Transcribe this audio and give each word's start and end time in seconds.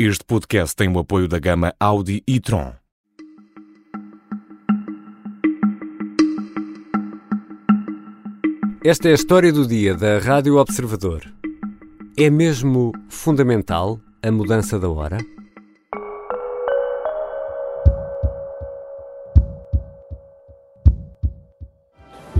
Este 0.00 0.24
podcast 0.24 0.76
tem 0.76 0.88
o 0.88 1.00
apoio 1.00 1.26
da 1.26 1.40
gama 1.40 1.74
Audi 1.80 2.22
e 2.24 2.38
Tron. 2.38 2.72
Esta 8.84 9.08
é 9.08 9.10
a 9.10 9.14
história 9.14 9.52
do 9.52 9.66
dia 9.66 9.96
da 9.96 10.20
Rádio 10.20 10.56
Observador. 10.56 11.24
É 12.16 12.30
mesmo 12.30 12.92
fundamental 13.08 13.98
a 14.22 14.30
mudança 14.30 14.78
da 14.78 14.88
hora? 14.88 15.18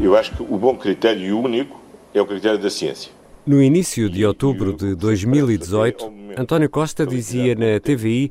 Eu 0.00 0.16
acho 0.16 0.36
que 0.36 0.42
o 0.44 0.56
bom 0.56 0.76
critério 0.76 1.26
e 1.26 1.32
o 1.32 1.40
único 1.40 1.80
é 2.14 2.22
o 2.22 2.26
critério 2.26 2.60
da 2.60 2.70
ciência. 2.70 3.17
No 3.48 3.62
início 3.62 4.10
de 4.10 4.26
outubro 4.26 4.74
de 4.74 4.94
2018, 4.94 6.12
António 6.36 6.68
Costa 6.68 7.06
dizia 7.06 7.54
na 7.54 7.80
TVI 7.80 8.30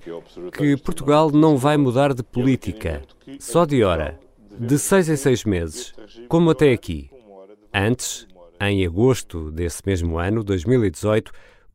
que 0.56 0.78
Portugal 0.78 1.32
não 1.32 1.58
vai 1.58 1.76
mudar 1.76 2.14
de 2.14 2.22
política, 2.22 3.02
só 3.40 3.66
de 3.66 3.84
hora, 3.84 4.20
de 4.60 4.78
seis 4.78 5.10
em 5.10 5.16
seis 5.16 5.44
meses, 5.44 5.96
como 6.30 6.52
até 6.52 6.72
aqui. 6.72 7.10
Antes, 7.74 8.28
em 8.62 8.86
agosto 8.86 9.50
desse 9.50 9.82
mesmo 9.88 10.20
ano, 10.20 10.44
2018, 10.44 11.32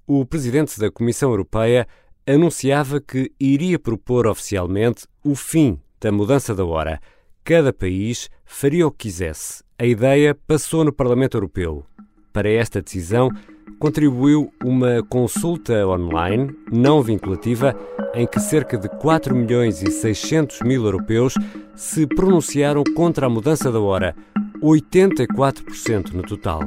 o 0.06 0.24
presidente 0.24 0.78
da 0.78 0.88
Comissão 0.88 1.30
Europeia 1.30 1.88
anunciava 2.24 3.00
que 3.00 3.32
iria 3.40 3.76
propor 3.76 4.28
oficialmente 4.28 5.04
o 5.24 5.34
fim 5.34 5.80
da 6.00 6.12
mudança 6.12 6.54
da 6.54 6.64
hora. 6.64 7.00
Cada 7.42 7.72
país 7.72 8.30
faria 8.44 8.86
o 8.86 8.90
que 8.92 9.08
quisesse. 9.08 9.64
A 9.76 9.84
ideia 9.84 10.32
passou 10.46 10.84
no 10.84 10.92
Parlamento 10.92 11.36
Europeu. 11.36 11.84
Para 12.32 12.48
esta 12.50 12.80
decisão, 12.80 13.30
contribuiu 13.78 14.50
uma 14.64 15.02
consulta 15.02 15.86
online 15.86 16.54
não 16.70 17.02
vinculativa 17.02 17.76
em 18.14 18.26
que 18.26 18.40
cerca 18.40 18.78
de 18.78 18.88
4 18.88 19.34
milhões 19.34 19.82
e 19.82 19.90
600 19.90 20.60
mil 20.60 20.84
europeus 20.84 21.34
se 21.74 22.06
pronunciaram 22.06 22.82
contra 22.96 23.26
a 23.26 23.28
mudança 23.28 23.70
da 23.70 23.80
hora, 23.80 24.14
84% 24.62 26.12
no 26.12 26.22
total. 26.22 26.62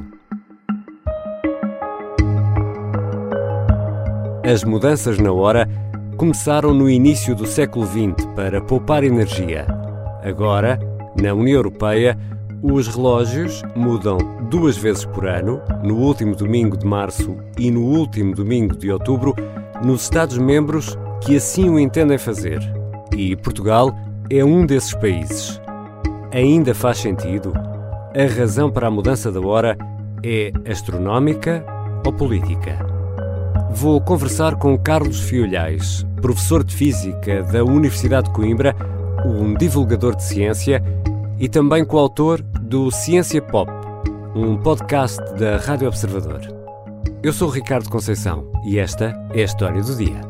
As 4.43 4.63
mudanças 4.63 5.17
na 5.17 5.31
hora 5.31 5.67
começaram 6.17 6.73
no 6.73 6.87
início 6.87 7.35
do 7.35 7.47
século 7.47 7.87
XX 7.87 8.25
para 8.35 8.61
poupar 8.61 9.03
energia. 9.03 9.65
Agora, 10.23 10.77
na 11.19 11.33
União 11.33 11.55
Europeia, 11.55 12.15
os 12.61 12.87
relógios 12.87 13.61
mudam 13.75 14.17
duas 14.49 14.77
vezes 14.77 15.05
por 15.05 15.27
ano, 15.27 15.61
no 15.83 15.95
último 15.97 16.35
domingo 16.35 16.77
de 16.77 16.85
março 16.85 17.37
e 17.57 17.69
no 17.69 17.81
último 17.81 18.33
domingo 18.33 18.75
de 18.75 18.91
outubro, 18.91 19.35
nos 19.83 20.03
Estados-membros 20.03 20.97
que 21.21 21.35
assim 21.35 21.69
o 21.69 21.79
entendem 21.79 22.17
fazer. 22.17 22.59
E 23.15 23.35
Portugal 23.35 23.95
é 24.29 24.43
um 24.43 24.65
desses 24.65 24.93
países. 24.93 25.61
Ainda 26.31 26.73
faz 26.73 26.97
sentido? 26.97 27.53
A 27.53 28.37
razão 28.37 28.71
para 28.71 28.87
a 28.87 28.91
mudança 28.91 29.31
da 29.31 29.39
hora 29.39 29.77
é 30.23 30.51
astronómica 30.69 31.65
ou 32.05 32.13
política? 32.13 32.77
Vou 33.71 33.99
conversar 33.99 34.55
com 34.55 34.77
Carlos 34.77 35.19
Fiolhais, 35.19 36.05
professor 36.21 36.63
de 36.63 36.73
Física 36.73 37.43
da 37.43 37.63
Universidade 37.63 38.27
de 38.27 38.33
Coimbra, 38.33 38.75
um 39.25 39.53
divulgador 39.53 40.15
de 40.15 40.23
ciência 40.23 40.81
e 41.39 41.49
também 41.49 41.85
coautor 41.85 42.41
do 42.41 42.89
Ciência 42.91 43.41
Pop, 43.41 43.69
um 44.35 44.57
podcast 44.57 45.19
da 45.33 45.57
Rádio 45.57 45.87
Observador. 45.87 46.41
Eu 47.21 47.33
sou 47.33 47.49
Ricardo 47.49 47.89
Conceição 47.89 48.51
e 48.65 48.79
esta 48.79 49.13
é 49.33 49.41
a 49.41 49.45
história 49.45 49.81
do 49.81 49.95
dia. 49.95 50.21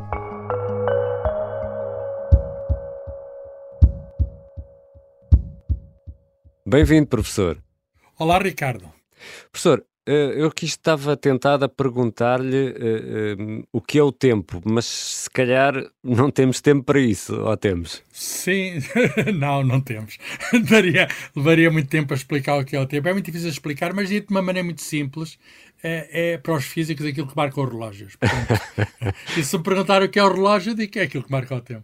Bem-vindo, 6.68 7.08
professor. 7.08 7.62
Olá, 8.18 8.40
Ricardo. 8.40 8.92
Professor, 9.52 9.86
eu 10.06 10.48
aqui 10.48 10.66
estava 10.66 11.18
tentado 11.18 11.66
a 11.66 11.70
perguntar-lhe 11.70 12.70
uh, 12.70 13.68
o 13.72 13.82
que 13.82 13.98
é 13.98 14.04
o 14.04 14.12
tempo, 14.12 14.62
mas 14.64 14.86
se 14.86 15.30
calhar 15.30 15.74
não 16.04 16.30
temos 16.30 16.62
tempo 16.62 16.84
para 16.84 17.00
isso, 17.00 17.36
ou 17.36 17.58
temos? 17.58 18.04
Sim, 18.12 18.80
não, 19.34 19.64
não 19.64 19.82
temos. 19.82 20.18
Levaria, 20.54 21.08
levaria 21.36 21.72
muito 21.72 21.90
tempo 21.90 22.14
a 22.14 22.18
explicar 22.18 22.60
o 22.60 22.64
que 22.64 22.76
é 22.76 22.80
o 22.80 22.86
tempo. 22.86 23.08
É 23.08 23.14
muito 23.14 23.26
difícil 23.26 23.50
de 23.50 23.56
explicar, 23.56 23.94
mas 23.94 24.10
de 24.10 24.26
uma 24.30 24.42
maneira 24.42 24.66
muito 24.66 24.82
simples. 24.82 25.40
É, 25.84 26.34
é, 26.34 26.38
para 26.40 26.56
os 26.56 26.66
físicos 26.66 27.06
aquilo 27.06 27.28
que 27.28 27.36
marca 27.36 27.62
os 27.62 27.70
relógios. 27.70 28.16
Portanto, 28.16 29.14
e 29.38 29.44
se 29.44 29.56
me 29.56 29.64
perguntar 29.64 30.02
o 30.02 30.10
que 30.10 30.18
é 30.18 30.24
o 30.24 30.34
relógio, 30.34 30.74
digo 30.74 30.92
que 30.92 31.00
é 31.00 31.04
aquilo 31.04 31.24
que 31.24 31.32
marca 31.32 31.54
o 31.54 31.62
tempo. 31.62 31.84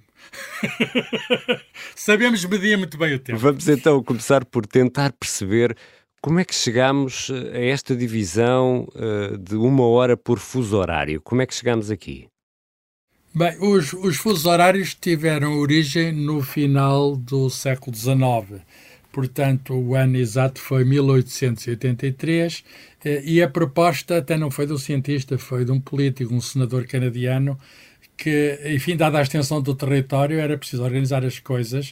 Sabemos 1.95 2.43
medir 2.45 2.77
muito 2.77 2.97
bem 2.97 3.13
o 3.13 3.19
tempo. 3.19 3.37
Vamos 3.37 3.67
então 3.67 4.03
começar 4.03 4.43
por 4.45 4.65
tentar 4.65 5.11
perceber 5.13 5.75
como 6.21 6.39
é 6.39 6.45
que 6.45 6.53
chegamos 6.53 7.31
a 7.51 7.57
esta 7.57 7.95
divisão 7.95 8.87
uh, 8.95 9.37
de 9.37 9.55
uma 9.55 9.85
hora 9.87 10.15
por 10.15 10.37
fuso 10.37 10.77
horário? 10.77 11.19
Como 11.19 11.41
é 11.41 11.47
que 11.47 11.55
chegamos 11.55 11.89
aqui? 11.89 12.27
Bem, 13.33 13.57
os, 13.59 13.93
os 13.93 14.17
fusos 14.17 14.45
horários 14.45 14.93
tiveram 14.93 15.57
origem 15.57 16.11
no 16.11 16.41
final 16.43 17.15
do 17.15 17.49
século 17.49 17.95
XIX. 17.95 18.61
Portanto, 19.11 19.73
o 19.73 19.95
ano 19.95 20.17
exato 20.17 20.61
foi 20.61 20.85
1883 20.85 22.63
eh, 23.03 23.21
e 23.25 23.41
a 23.41 23.49
proposta 23.49 24.17
até 24.17 24.37
não 24.37 24.51
foi 24.51 24.65
de 24.67 24.73
um 24.73 24.77
cientista, 24.77 25.37
foi 25.37 25.65
de 25.65 25.71
um 25.71 25.81
político, 25.81 26.33
um 26.33 26.39
senador 26.39 26.85
canadiano, 26.85 27.57
que, 28.21 28.59
enfim, 28.67 28.95
dada 28.95 29.17
a 29.17 29.21
extensão 29.23 29.59
do 29.59 29.73
território, 29.73 30.39
era 30.39 30.55
preciso 30.55 30.83
organizar 30.83 31.25
as 31.25 31.39
coisas 31.39 31.89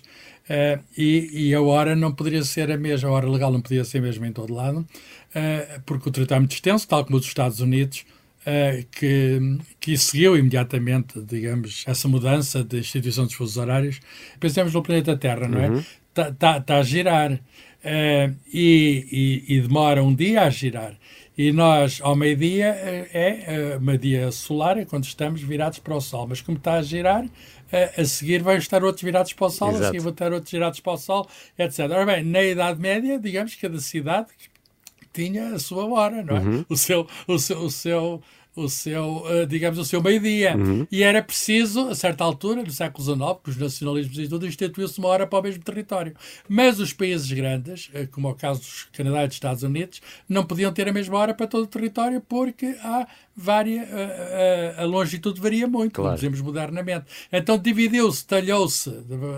uh, 0.48 0.80
e, 0.96 1.48
e, 1.48 1.56
a 1.56 1.62
hora 1.62 1.96
não 1.96 2.12
poderia 2.12 2.44
ser 2.44 2.72
a 2.72 2.78
mesma, 2.78 3.10
a 3.10 3.12
hora 3.12 3.28
legal 3.28 3.52
não 3.52 3.60
podia 3.60 3.84
ser 3.84 3.98
a 3.98 4.02
mesma 4.02 4.28
em 4.28 4.32
todo 4.32 4.54
lado, 4.54 4.82
uh, 4.82 5.82
porque 5.88 6.08
o 6.08 6.12
território 6.12 6.42
é 6.42 6.42
muito 6.42 6.52
extenso, 6.52 6.88
tal 6.88 7.04
como 7.04 7.18
os 7.18 7.26
Estados 7.26 7.62
Unidos, 7.62 8.06
uh, 8.42 8.86
que, 8.92 9.40
que 9.80 9.98
seguiu 9.98 10.38
imediatamente, 10.38 11.20
digamos, 11.20 11.84
essa 11.88 12.08
mudança 12.08 12.64
de 12.64 12.78
instituição 12.78 13.26
dos 13.26 13.34
fusos 13.34 13.58
horários. 13.58 14.00
Pensemos 14.40 14.72
no 14.72 14.84
planeta 14.84 15.18
Terra, 15.18 15.48
não 15.48 15.60
é? 15.60 15.80
Está 16.10 16.28
uhum. 16.28 16.34
tá, 16.36 16.62
tá 16.62 16.78
a 16.78 16.84
girar. 16.84 17.40
e, 18.54 19.44
e, 19.48 19.56
e 19.56 19.62
demora 19.62 20.04
um 20.04 20.14
dia 20.14 20.44
a 20.44 20.50
girar. 20.52 20.94
E 21.40 21.54
nós, 21.54 22.02
ao 22.04 22.18
meio-dia, 22.18 22.68
é, 22.68 23.08
é 23.14 23.80
meio-dia 23.80 24.30
solar, 24.30 24.78
é 24.78 24.84
quando 24.84 25.06
estamos 25.06 25.42
virados 25.42 25.80
para 25.80 25.96
o 25.96 26.02
Sol. 26.02 26.28
Mas 26.28 26.42
como 26.42 26.58
está 26.58 26.74
a 26.74 26.82
girar, 26.82 27.24
a, 27.72 28.02
a 28.02 28.04
seguir 28.04 28.44
vai 28.44 28.58
estar 28.58 28.84
outros 28.84 29.02
virados 29.02 29.32
para 29.32 29.48
o 29.48 29.50
Sol, 29.50 29.70
Exato. 29.70 29.84
a 29.84 29.88
seguir 29.88 30.00
vão 30.00 30.12
estar 30.12 30.34
outros 30.34 30.52
virados 30.52 30.82
para 30.82 30.92
o 30.92 30.98
Sol, 30.98 31.30
etc. 31.58 31.80
Ora 31.80 32.06
bem, 32.06 32.26
na 32.26 32.44
Idade 32.44 32.82
Média, 32.82 33.18
digamos 33.18 33.56
que 33.56 33.62
cada 33.62 33.80
cidade 33.80 34.28
tinha 35.14 35.54
a 35.54 35.60
sua 35.60 35.86
hora, 35.86 36.22
não 36.22 36.36
é? 36.36 36.40
Uhum. 36.42 36.66
O 36.68 36.76
seu, 36.76 37.08
o 37.26 37.40
seu, 37.40 37.60
o 37.60 37.72
seu 37.72 38.22
o 38.64 38.70
seu, 38.70 39.24
uh, 39.26 39.46
digamos, 39.48 39.80
o 39.80 39.86
seu 39.86 40.02
meio-dia. 40.02 40.56
Uhum. 40.56 40.88
E 40.92 41.04
era 41.04 41.22
preciso, 41.22 41.90
a 41.90 41.96
certa 41.96 42.24
altura, 42.24 42.64
no 42.64 42.72
século 42.72 43.04
XIX, 43.04 43.20
com 43.20 43.52
os 43.52 43.58
nacionalismos 43.58 44.20
e 44.20 44.28
tudo, 44.28 44.48
instituiu-se 44.48 45.00
uma 45.00 45.08
hora 45.10 45.28
para 45.28 45.40
o 45.40 45.44
mesmo 45.44 45.64
território. 45.64 46.14
Mas 46.48 46.80
os 46.80 46.94
países 46.94 47.32
grandes, 47.32 47.90
uh, 47.90 48.08
como 48.12 48.28
é 48.28 48.32
o 48.32 48.36
caso 48.36 48.62
dos 48.62 48.88
Canadá 48.94 49.24
e 49.24 49.28
dos 49.28 49.36
Estados 49.36 49.64
Unidos, 49.64 50.02
não 50.28 50.44
podiam 50.46 50.72
ter 50.72 50.88
a 50.88 50.94
mesma 50.94 51.18
hora 51.18 51.34
para 51.34 51.48
todo 51.48 51.64
o 51.64 51.68
território 51.68 52.22
porque 52.22 52.76
há 52.84 53.08
varia, 53.42 53.84
a, 53.84 54.82
a, 54.82 54.84
a 54.84 54.86
longitude 54.86 55.40
varia 55.40 55.68
muito, 55.68 55.94
claro. 55.94 56.10
como 56.10 56.16
dizemos 56.16 56.42
modernamente. 56.42 57.06
Então 57.32 57.58
dividiu-se, 57.58 58.26
talhou-se, 58.26 58.92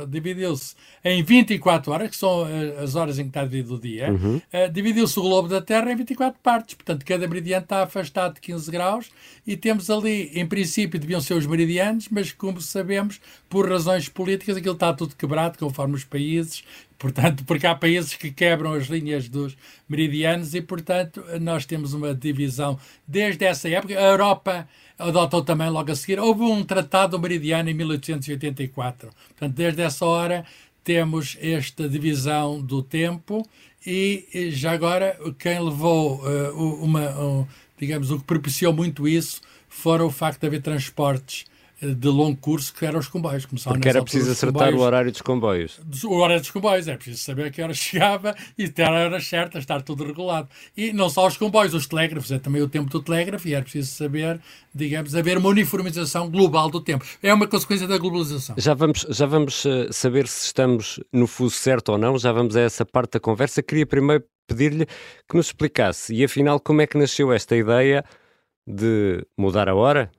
dividiu-se 0.08 0.76
em 1.04 1.24
24 1.24 1.92
horas, 1.92 2.10
que 2.10 2.16
são 2.16 2.48
eh, 2.48 2.84
as 2.84 2.96
horas 2.96 3.18
em 3.18 3.24
que 3.24 3.30
está 3.30 3.44
dividido 3.44 3.76
o 3.76 3.80
dia, 3.80 4.12
uhum. 4.12 4.38
uh, 4.38 4.72
dividiu-se 4.72 5.18
o 5.20 5.24
globo 5.24 5.48
da 5.48 5.62
Terra 5.62 5.92
em 5.92 5.96
24 5.96 6.40
partes. 6.42 6.76
Portanto, 6.76 7.06
cada 7.06 7.28
meridiano 7.28 7.64
está 7.64 7.84
afastado 7.84 8.36
de 8.36 8.42
15 8.42 8.72
graus 8.72 9.12
e 9.46 9.58
temos 9.58 9.90
ali, 9.90 10.32
em 10.34 10.46
princípio, 10.46 11.00
deviam 11.00 11.22
ser 11.22 11.34
os 11.34 11.46
meridianos, 11.48 12.08
mas 12.10 12.32
como 12.32 12.62
sabemos, 12.62 13.20
por 13.50 13.70
razões 13.70 14.08
políticas, 14.08 14.58
aquilo 14.58 14.76
está 14.76 14.94
tudo 14.94 15.16
quebrado, 15.16 15.58
conforme 15.58 15.96
os 15.96 16.04
países, 16.04 16.64
Portanto, 17.02 17.44
porque 17.46 17.66
há 17.66 17.74
países 17.74 18.14
que 18.14 18.30
quebram 18.30 18.74
as 18.74 18.86
linhas 18.86 19.28
dos 19.28 19.58
meridianos 19.90 20.54
e, 20.54 20.62
portanto, 20.62 21.24
nós 21.42 21.66
temos 21.66 21.96
uma 21.96 22.14
divisão 22.14 22.78
desde 23.08 23.44
essa 23.44 23.68
época. 23.68 23.98
A 23.98 24.04
Europa 24.04 24.70
adotou 25.00 25.44
também 25.44 25.68
logo 25.68 25.92
a 25.92 25.96
seguir. 25.96 26.20
Houve 26.20 26.44
um 26.44 26.64
tratado 26.64 27.20
meridiano 27.20 27.72
em 27.72 27.74
1884. 27.74 29.10
Portanto, 29.30 29.56
desde 29.56 29.82
essa 29.82 30.06
hora 30.06 30.46
temos 30.84 31.40
esta 31.42 31.90
divisão 31.90 32.62
do 32.62 32.84
tempo 32.84 33.44
e 33.84 34.52
já 34.52 34.72
agora 34.72 35.18
quem 35.40 35.60
levou 35.60 36.22
uh, 36.24 36.84
uma, 36.84 37.10
uh, 37.20 37.48
digamos, 37.80 38.12
o 38.12 38.20
que 38.20 38.26
propiciou 38.26 38.74
muito 38.74 39.08
isso 39.08 39.42
foram 39.68 40.06
o 40.06 40.12
facto 40.12 40.42
de 40.42 40.46
haver 40.46 40.62
transportes 40.62 41.46
de 41.82 42.08
longo 42.08 42.38
curso 42.38 42.74
que 42.74 42.86
eram 42.86 43.00
os 43.00 43.08
comboios. 43.08 43.46
Começaram 43.46 43.76
Porque 43.76 43.90
era 43.90 44.04
preciso 44.04 44.32
acertar 44.32 44.66
comboios, 44.68 44.82
o 44.82 44.86
horário 44.86 45.12
dos 45.12 45.22
comboios. 45.22 45.80
O 46.04 46.16
horário 46.16 46.42
dos 46.42 46.52
comboios, 46.52 46.88
é 46.88 46.96
preciso 46.96 47.24
saber 47.24 47.46
a 47.48 47.52
que 47.52 47.62
hora 47.62 47.74
chegava 47.76 48.36
e 48.58 48.70
ter 48.70 48.84
a 48.84 48.92
hora 48.92 49.20
certa, 49.20 49.58
estar 49.58 49.82
tudo 49.82 50.06
regulado. 50.06 50.48
E 50.78 50.94
não 50.94 51.10
só 51.10 51.26
os 51.26 51.38
comboios, 51.38 51.74
os 51.74 51.88
telégrafos, 51.88 52.32
é 52.32 52.38
também 52.38 52.62
o 52.62 52.70
tempo 52.70 52.90
do 52.90 53.02
telégrafo 53.02 53.48
e 53.48 53.54
era 53.54 53.64
preciso 53.64 53.92
saber, 53.92 54.40
digamos, 54.74 55.16
haver 55.16 55.38
uma 55.38 55.50
uniformização 55.50 56.30
global 56.30 56.70
do 56.70 56.80
tempo. 56.80 57.04
É 57.24 57.34
uma 57.34 57.48
consequência 57.48 57.88
da 57.88 57.98
globalização. 57.98 58.56
Já 58.58 58.76
vamos, 58.76 59.06
já 59.10 59.26
vamos 59.26 59.66
eh, 59.66 59.88
saber 59.92 60.28
se 60.28 60.46
estamos 60.46 61.00
no 61.12 61.26
fuso 61.26 61.56
certo 61.56 61.94
ou 61.94 61.98
não, 61.98 62.18
já 62.18 62.32
vamos 62.32 62.56
a 62.56 62.62
essa 62.62 62.86
parte 62.86 63.14
da 63.14 63.20
conversa. 63.20 63.64
Queria 63.64 63.88
primeiro 63.88 64.24
pedir-lhe 64.48 64.86
que 64.86 65.36
nos 65.36 65.48
explicasse, 65.48 66.14
e 66.14 66.24
afinal, 66.24 66.60
como 66.60 66.82
é 66.82 66.88
que 66.88 66.98
nasceu 66.98 67.32
esta 67.32 67.56
ideia 67.56 68.04
de 68.68 69.26
mudar 69.38 69.70
a 69.70 69.76
hora? 69.76 70.12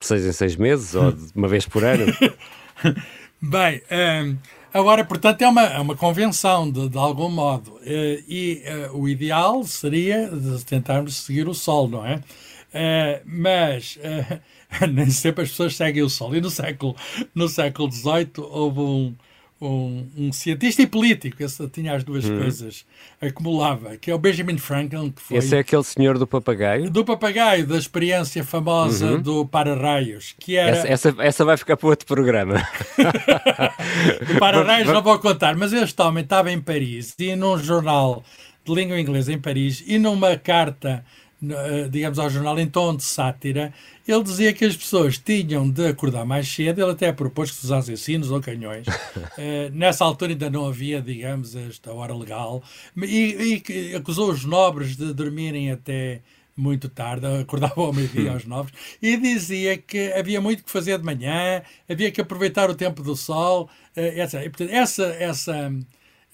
Seis 0.00 0.24
em 0.24 0.32
seis 0.32 0.56
meses 0.56 0.94
ou 0.94 1.12
de 1.12 1.32
uma 1.34 1.48
vez 1.48 1.66
por 1.66 1.84
ano? 1.84 2.06
Bem, 3.40 3.82
um, 4.24 4.36
agora, 4.72 5.04
portanto, 5.04 5.42
é 5.42 5.48
uma, 5.48 5.62
é 5.62 5.78
uma 5.78 5.96
convenção, 5.96 6.70
de, 6.70 6.88
de 6.88 6.98
algum 6.98 7.28
modo. 7.28 7.72
Uh, 7.74 8.22
e 8.28 8.62
uh, 8.90 8.98
o 8.98 9.08
ideal 9.08 9.62
seria 9.64 10.30
tentarmos 10.66 11.16
seguir 11.16 11.48
o 11.48 11.54
Sol, 11.54 11.88
não 11.88 12.04
é? 12.04 12.16
Uh, 12.16 13.22
mas 13.24 13.98
nem 14.92 15.10
sempre 15.10 15.44
as 15.44 15.50
pessoas 15.50 15.76
seguem 15.76 16.02
o 16.02 16.08
Sol. 16.08 16.34
E 16.34 16.40
no 16.40 16.50
século, 16.50 16.96
no 17.34 17.48
século 17.48 17.90
XVIII 17.90 18.32
houve 18.38 18.80
um, 18.80 19.14
um, 19.60 20.06
um, 20.16 20.32
cientista 20.32 20.82
e 20.82 20.86
político, 20.86 21.42
esse 21.42 21.66
tinha 21.68 21.94
as 21.94 22.04
duas 22.04 22.24
hum. 22.24 22.38
coisas, 22.38 22.84
acumulava, 23.20 23.96
que 23.96 24.10
é 24.10 24.14
o 24.14 24.18
Benjamin 24.18 24.58
Franklin. 24.58 25.10
Que 25.10 25.22
foi, 25.22 25.38
esse 25.38 25.56
é 25.56 25.60
aquele 25.60 25.82
senhor 25.82 26.18
do 26.18 26.26
papagaio? 26.26 26.90
Do 26.90 27.04
papagaio, 27.04 27.66
da 27.66 27.78
experiência 27.78 28.44
famosa 28.44 29.12
uhum. 29.12 29.22
do 29.22 29.46
para-raios. 29.46 30.34
Que 30.38 30.56
era... 30.56 30.76
Essa, 30.76 30.88
essa, 30.88 31.22
essa, 31.22 31.44
vai 31.44 31.56
ficar 31.56 31.76
para 31.76 31.88
outro 31.88 32.06
programa. 32.06 32.56
do 34.28 34.38
para-raios 34.38 34.88
não 34.88 35.02
vou 35.02 35.18
contar, 35.18 35.56
mas 35.56 35.72
este 35.72 36.00
homem 36.02 36.22
estava 36.22 36.52
em 36.52 36.60
Paris 36.60 37.14
e 37.18 37.34
num 37.34 37.58
jornal 37.58 38.22
de 38.64 38.74
língua 38.74 39.00
inglesa 39.00 39.32
em 39.32 39.38
Paris 39.38 39.82
e 39.86 39.98
numa 39.98 40.36
carta 40.36 41.04
digamos, 41.90 42.18
ao 42.18 42.30
jornal 42.30 42.58
em 42.58 42.66
tom 42.66 42.96
de 42.96 43.04
sátira, 43.04 43.72
ele 44.08 44.22
dizia 44.22 44.52
que 44.52 44.64
as 44.64 44.76
pessoas 44.76 45.18
tinham 45.18 45.68
de 45.68 45.86
acordar 45.86 46.24
mais 46.24 46.48
cedo, 46.48 46.80
ele 46.80 46.92
até 46.92 47.12
propôs 47.12 47.50
que 47.50 47.56
se 47.56 47.64
usassem 47.64 47.96
sinos 47.96 48.30
ou 48.30 48.40
canhões. 48.40 48.86
uh, 48.86 49.70
nessa 49.72 50.04
altura 50.04 50.32
ainda 50.32 50.48
não 50.48 50.66
havia, 50.66 51.00
digamos, 51.02 51.54
esta 51.54 51.92
hora 51.92 52.14
legal, 52.14 52.62
e, 52.96 53.62
e 53.68 53.94
acusou 53.94 54.30
os 54.30 54.44
nobres 54.44 54.96
de 54.96 55.12
dormirem 55.12 55.70
até 55.70 56.22
muito 56.56 56.88
tarde, 56.88 57.26
acordava 57.26 57.82
ao 57.82 57.92
meio-dia 57.92 58.32
aos 58.32 58.44
nove, 58.46 58.72
e 59.02 59.16
dizia 59.18 59.76
que 59.76 60.12
havia 60.12 60.40
muito 60.40 60.64
que 60.64 60.70
fazer 60.70 60.98
de 60.98 61.04
manhã, 61.04 61.62
havia 61.88 62.10
que 62.10 62.20
aproveitar 62.20 62.70
o 62.70 62.74
tempo 62.74 63.02
do 63.02 63.14
sol, 63.14 63.68
uh, 63.96 64.00
etc. 64.00 64.34
E, 64.44 64.48
portanto, 64.48 64.70
essa, 64.70 65.04
essa 65.18 65.70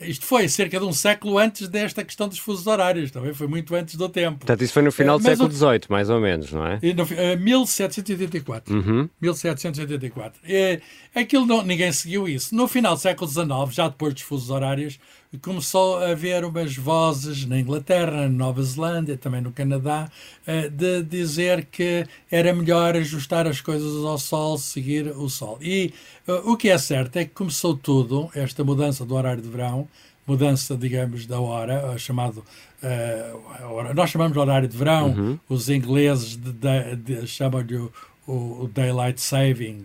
isto 0.05 0.25
foi 0.25 0.49
cerca 0.49 0.79
de 0.79 0.85
um 0.85 0.93
século 0.93 1.39
antes 1.39 1.69
desta 1.69 2.05
questão 2.05 2.29
dos 2.29 2.39
fusos 2.39 2.67
horários, 2.67 3.11
também 3.11 3.33
foi 3.33 3.47
muito 3.47 3.75
antes 3.75 3.97
do 3.97 4.09
tempo. 4.09 4.39
Portanto, 4.39 4.63
isso 4.63 4.73
foi 4.73 4.83
no 4.83 4.93
final 4.93 5.19
do 5.19 5.25
século 5.25 5.51
XVIII, 5.51 5.81
mais 5.89 6.11
ou 6.11 6.21
menos, 6.21 6.53
não 6.53 6.67
é? 6.67 6.79
No, 6.95 7.03
uh, 7.05 7.41
1784. 7.41 8.75
Uhum. 8.75 9.09
1784. 9.21 10.41
E, 10.47 10.81
aquilo 11.15 11.47
não, 11.47 11.63
ninguém 11.63 11.93
seguiu 11.93 12.29
isso. 12.29 12.55
No 12.55 12.69
final 12.69 12.95
do 12.95 13.01
século 13.01 13.31
XIX, 13.31 13.49
já 13.71 13.89
depois 13.89 14.15
dos 14.15 14.23
fusos 14.23 14.51
horários, 14.51 14.99
começou 15.39 15.99
a 15.99 16.11
haver 16.11 16.45
umas 16.45 16.77
vozes 16.77 17.47
na 17.47 17.59
Inglaterra, 17.59 18.23
na 18.23 18.29
Nova 18.29 18.63
Zelândia, 18.63 19.17
também 19.17 19.41
no 19.41 19.53
Canadá, 19.53 20.11
uh, 20.47 20.71
de 20.71 21.03
dizer 21.03 21.67
que 21.71 22.07
era 22.31 22.55
melhor 22.55 22.97
ajustar 22.97 23.47
as 23.47 23.61
coisas 23.61 24.05
ao 24.05 24.19
Sol, 24.19 24.59
seguir 24.59 25.09
o 25.09 25.29
Sol. 25.29 25.59
E 25.61 25.93
uh, 26.29 26.53
o 26.53 26.57
que 26.57 26.69
é 26.69 26.79
certo 26.79 27.17
é 27.17 27.25
que 27.25 27.33
começou 27.33 27.77
tudo, 27.77 28.31
esta 28.35 28.63
mudança 28.63 29.05
do 29.05 29.15
horário 29.15 29.43
de 29.43 29.49
verão, 29.49 29.89
mudança, 30.27 30.77
digamos, 30.77 31.27
da 31.27 31.41
hora, 31.41 31.97
chamado 31.99 32.45
uh, 32.83 33.95
nós 33.95 34.11
chamamos 34.11 34.33
de 34.33 34.39
horário 34.39 34.69
de 34.69 34.77
verão, 34.77 35.11
uhum. 35.11 35.39
os 35.49 35.69
ingleses 35.69 36.39
chamam-lhe 37.27 37.77
o, 37.77 37.93
o, 38.27 38.71
Daylight 38.73 39.21
Saving 39.21 39.85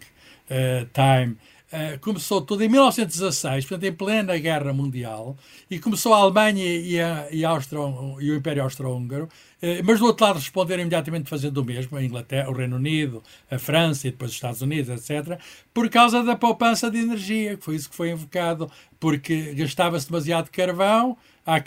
uh, 0.50 0.88
Time. 0.93 1.38
Uh, 1.67 1.99
começou 1.99 2.41
tudo 2.41 2.63
em 2.63 2.69
1916, 2.69 3.65
portanto, 3.65 3.83
em 3.83 3.93
plena 3.93 4.37
Guerra 4.37 4.71
Mundial, 4.71 5.35
e 5.69 5.77
começou 5.77 6.13
a 6.13 6.19
Alemanha 6.19 6.63
e, 6.63 6.97
a, 6.97 7.27
e, 7.29 7.43
a 7.43 7.49
Austro, 7.49 8.17
e 8.21 8.31
o 8.31 8.37
Império 8.37 8.63
Austro-Húngaro, 8.63 9.25
uh, 9.25 9.83
mas 9.83 9.99
do 9.99 10.05
outro 10.05 10.25
lado 10.25 10.37
responderam 10.37 10.81
imediatamente 10.81 11.29
fazendo 11.29 11.57
o 11.57 11.65
mesmo, 11.65 11.97
a 11.97 12.03
Inglaterra, 12.03 12.49
o 12.49 12.53
Reino 12.53 12.77
Unido, 12.77 13.21
a 13.51 13.59
França 13.59 14.07
e 14.07 14.11
depois 14.11 14.31
os 14.31 14.37
Estados 14.37 14.61
Unidos, 14.61 15.09
etc., 15.09 15.37
por 15.73 15.89
causa 15.89 16.23
da 16.23 16.37
poupança 16.37 16.89
de 16.89 16.99
energia, 16.99 17.57
que 17.57 17.65
foi 17.65 17.75
isso 17.75 17.89
que 17.89 17.95
foi 17.97 18.11
invocado, 18.11 18.71
porque 18.97 19.53
gastava-se 19.53 20.07
demasiado 20.07 20.49
carvão, 20.49 21.17
a 21.45 21.59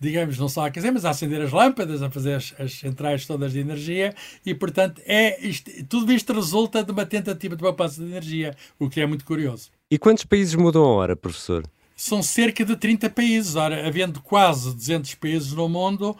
digamos, 0.00 0.38
não 0.38 0.48
só 0.48 0.62
a 0.62 0.66
aquecer, 0.66 0.92
mas 0.92 1.04
a 1.04 1.10
acender 1.10 1.40
as 1.40 1.52
lâmpadas, 1.52 2.02
a 2.02 2.10
fazer 2.10 2.34
as, 2.34 2.54
as 2.58 2.72
centrais 2.72 3.26
todas 3.26 3.52
de 3.52 3.60
energia 3.60 4.14
e, 4.44 4.54
portanto, 4.54 5.00
é 5.04 5.40
isto, 5.46 5.70
tudo 5.86 6.12
isto 6.12 6.32
resulta 6.32 6.82
de 6.82 6.92
uma 6.92 7.06
tentativa 7.06 7.56
de 7.56 7.62
poupança 7.62 8.00
de 8.02 8.10
energia, 8.10 8.54
o 8.78 8.88
que 8.88 9.00
é 9.00 9.06
muito 9.06 9.24
curioso. 9.24 9.70
E 9.90 9.98
quantos 9.98 10.24
países 10.24 10.54
mudam 10.54 10.82
a 10.82 10.88
hora, 10.88 11.16
professor? 11.16 11.64
São 11.96 12.22
cerca 12.22 12.64
de 12.64 12.76
30 12.76 13.08
países. 13.08 13.56
Ora, 13.56 13.86
havendo 13.86 14.20
quase 14.20 14.74
200 14.74 15.14
países 15.14 15.52
no 15.52 15.68
mundo, 15.68 16.16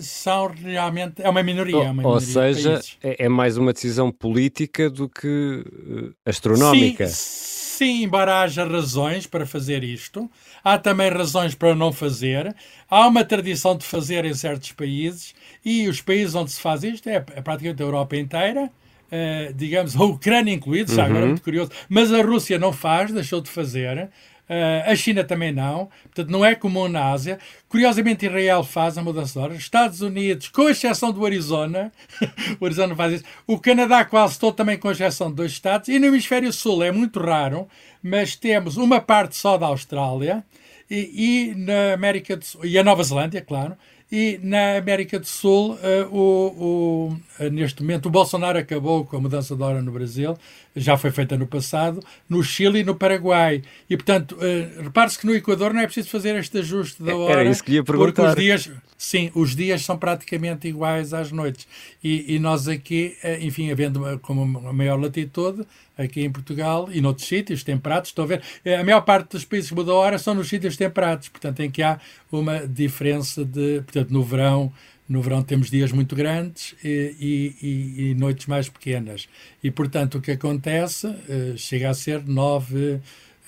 são 0.00 0.48
realmente. 0.48 1.22
É 1.22 1.28
uma 1.28 1.42
minoria. 1.42 1.76
É 1.76 1.90
uma 1.90 2.06
Ou, 2.06 2.20
minoria 2.20 2.20
seja, 2.20 2.80
é, 3.02 3.24
é, 3.24 3.28
mais 3.28 3.56
uma 3.56 3.72
decisão 3.72 4.10
política 4.10 4.88
do 4.88 5.08
que 5.08 5.64
uh, 5.66 6.14
astronómica. 6.24 7.06
Sim, 7.06 7.54
Sim, 7.74 8.04
embora 8.04 8.40
haja 8.40 8.64
razões 8.64 9.26
para 9.26 9.44
fazer 9.44 9.82
isto, 9.82 10.30
há 10.62 10.78
também 10.78 11.10
razões 11.10 11.56
para 11.56 11.74
não 11.74 11.92
fazer. 11.92 12.54
Há 12.88 13.08
uma 13.08 13.24
tradição 13.24 13.76
de 13.76 13.84
fazer 13.84 14.24
em 14.24 14.32
certos 14.32 14.70
países 14.70 15.34
e 15.64 15.88
os 15.88 16.00
países 16.00 16.36
onde 16.36 16.52
se 16.52 16.60
faz 16.60 16.84
isto 16.84 17.08
é, 17.08 17.16
é 17.16 17.42
praticamente 17.42 17.82
a 17.82 17.86
Europa 17.86 18.16
inteira. 18.16 18.70
Uh, 19.06 19.52
digamos, 19.54 19.96
a 19.96 20.04
Ucrânia 20.04 20.52
incluído, 20.52 20.92
uhum. 20.92 21.00
agora 21.00 21.24
é 21.24 21.26
muito 21.26 21.42
curioso, 21.42 21.72
mas 21.88 22.12
a 22.12 22.22
Rússia 22.22 22.60
não 22.60 22.72
faz, 22.72 23.10
deixou 23.10 23.40
de 23.40 23.50
fazer. 23.50 24.08
Uh, 24.48 24.90
a 24.90 24.94
China 24.94 25.24
também 25.24 25.52
não, 25.52 25.88
portanto 26.02 26.28
não 26.28 26.44
é 26.44 26.54
comum 26.54 26.86
na 26.88 27.10
Ásia. 27.10 27.38
Curiosamente, 27.68 28.26
Israel 28.26 28.62
faz 28.62 28.98
a 28.98 29.02
mudança 29.02 29.32
de 29.32 29.38
horas. 29.38 29.58
Estados 29.58 30.00
Unidos, 30.02 30.48
com 30.48 30.68
exceção 30.68 31.12
do 31.12 31.24
Arizona, 31.24 31.90
o 32.60 32.64
Arizona 32.64 32.94
faz 32.94 33.14
isso. 33.14 33.24
O 33.46 33.58
Canadá 33.58 34.04
quase 34.04 34.38
todo 34.38 34.54
também 34.54 34.76
com 34.76 34.90
exceção 34.90 35.30
de 35.30 35.36
dois 35.36 35.52
estados. 35.52 35.88
E 35.88 35.98
no 35.98 36.06
Hemisfério 36.06 36.52
Sul 36.52 36.82
é 36.82 36.92
muito 36.92 37.18
raro, 37.20 37.66
mas 38.02 38.36
temos 38.36 38.76
uma 38.76 39.00
parte 39.00 39.36
só 39.36 39.56
da 39.56 39.66
Austrália 39.66 40.44
e, 40.90 41.50
e 41.50 41.54
na 41.54 41.94
América 41.94 42.36
do 42.36 42.44
Sul, 42.44 42.64
e 42.64 42.78
a 42.78 42.84
Nova 42.84 43.02
Zelândia, 43.02 43.40
claro, 43.40 43.76
e 44.12 44.38
na 44.42 44.76
América 44.76 45.18
do 45.18 45.26
Sul, 45.26 45.74
uh, 45.74 45.78
o, 46.14 46.18
o, 46.20 47.42
uh, 47.42 47.50
neste 47.50 47.82
momento, 47.82 48.06
o 48.06 48.10
Bolsonaro 48.10 48.58
acabou 48.58 49.04
com 49.04 49.16
a 49.16 49.20
mudança 49.20 49.56
de 49.56 49.62
hora 49.62 49.82
no 49.82 49.90
Brasil, 49.90 50.36
já 50.76 50.96
foi 50.96 51.10
feita 51.10 51.36
no 51.36 51.46
passado, 51.46 52.00
no 52.28 52.42
Chile 52.42 52.80
e 52.80 52.84
no 52.84 52.94
Paraguai. 52.94 53.62
E, 53.88 53.96
portanto, 53.96 54.36
uh, 54.36 54.82
repare-se 54.82 55.18
que 55.18 55.26
no 55.26 55.34
Equador 55.34 55.72
não 55.72 55.80
é 55.80 55.84
preciso 55.84 56.08
fazer 56.08 56.34
este 56.36 56.58
ajuste 56.58 57.02
da 57.02 57.16
hora. 57.16 57.40
Era 57.40 57.50
isso 57.50 57.62
que 57.62 57.72
ia 57.72 57.84
perguntar. 57.84 58.12
Porque 58.12 58.22
os 58.22 58.34
dias, 58.34 58.70
sim, 58.96 59.30
os 59.34 59.54
dias 59.54 59.84
são 59.84 59.96
praticamente 59.96 60.66
iguais 60.66 61.14
às 61.14 61.30
noites. 61.30 61.66
E, 62.02 62.34
e 62.34 62.38
nós 62.38 62.66
aqui, 62.68 63.16
enfim, 63.40 63.70
havendo 63.70 64.00
uma, 64.00 64.18
como 64.18 64.42
uma 64.42 64.72
maior 64.72 65.00
latitude, 65.00 65.64
aqui 65.96 66.22
em 66.22 66.30
Portugal 66.30 66.88
e 66.90 67.00
noutros 67.00 67.26
sítios 67.26 67.62
temperados. 67.62 68.10
Estou 68.10 68.24
a 68.24 68.28
ver, 68.28 68.42
a 68.80 68.84
maior 68.84 69.02
parte 69.02 69.32
dos 69.32 69.44
países 69.44 69.70
que 69.70 69.76
mudam 69.76 69.94
a 69.96 69.98
hora 69.98 70.18
são 70.18 70.34
nos 70.34 70.48
sítios 70.48 70.76
temperados, 70.76 71.28
portanto, 71.28 71.60
em 71.60 71.70
que 71.70 71.82
há 71.82 72.00
uma 72.30 72.66
diferença 72.66 73.44
de. 73.44 73.80
Portanto, 73.82 74.10
no 74.10 74.22
verão. 74.22 74.72
No 75.06 75.20
verão 75.20 75.42
temos 75.42 75.70
dias 75.70 75.92
muito 75.92 76.16
grandes 76.16 76.74
e, 76.82 77.54
e, 77.60 78.10
e 78.10 78.14
noites 78.14 78.46
mais 78.46 78.68
pequenas. 78.68 79.28
E, 79.62 79.70
portanto, 79.70 80.16
o 80.16 80.20
que 80.20 80.30
acontece 80.30 81.06
uh, 81.06 81.56
chega 81.56 81.90
a 81.90 81.94
ser 81.94 82.26
nove, 82.26 83.00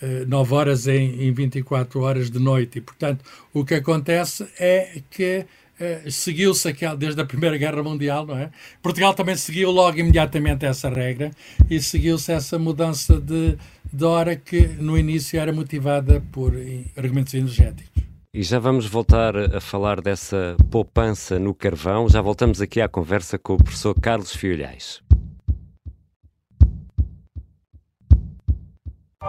uh, 0.02 0.26
nove 0.28 0.54
horas 0.54 0.86
em, 0.86 1.22
em 1.22 1.32
24 1.32 2.00
horas 2.00 2.30
de 2.30 2.38
noite. 2.38 2.78
E, 2.78 2.80
portanto, 2.82 3.24
o 3.54 3.64
que 3.64 3.74
acontece 3.74 4.46
é 4.58 5.00
que 5.10 5.46
Uh, 5.78 6.10
seguiu-se 6.10 6.72
desde 6.98 7.20
a 7.20 7.24
Primeira 7.26 7.58
Guerra 7.58 7.82
Mundial, 7.82 8.24
não 8.24 8.38
é? 8.38 8.50
Portugal 8.80 9.12
também 9.12 9.36
seguiu 9.36 9.70
logo 9.70 9.98
imediatamente 9.98 10.64
essa 10.64 10.88
regra 10.88 11.30
e 11.68 11.78
seguiu-se 11.82 12.32
essa 12.32 12.58
mudança 12.58 13.20
de, 13.20 13.58
de 13.92 14.04
hora 14.06 14.34
que 14.34 14.58
no 14.68 14.96
início 14.96 15.38
era 15.38 15.52
motivada 15.52 16.24
por 16.32 16.54
argumentos 16.96 17.34
energéticos. 17.34 18.05
E 18.36 18.42
já 18.42 18.58
vamos 18.58 18.84
voltar 18.84 19.34
a 19.34 19.62
falar 19.62 19.98
dessa 20.02 20.58
poupança 20.70 21.38
no 21.38 21.54
carvão. 21.54 22.06
Já 22.06 22.20
voltamos 22.20 22.60
aqui 22.60 22.82
à 22.82 22.86
conversa 22.86 23.38
com 23.38 23.54
o 23.54 23.56
professor 23.56 23.98
Carlos 23.98 24.36
Fiolhais. 24.36 25.00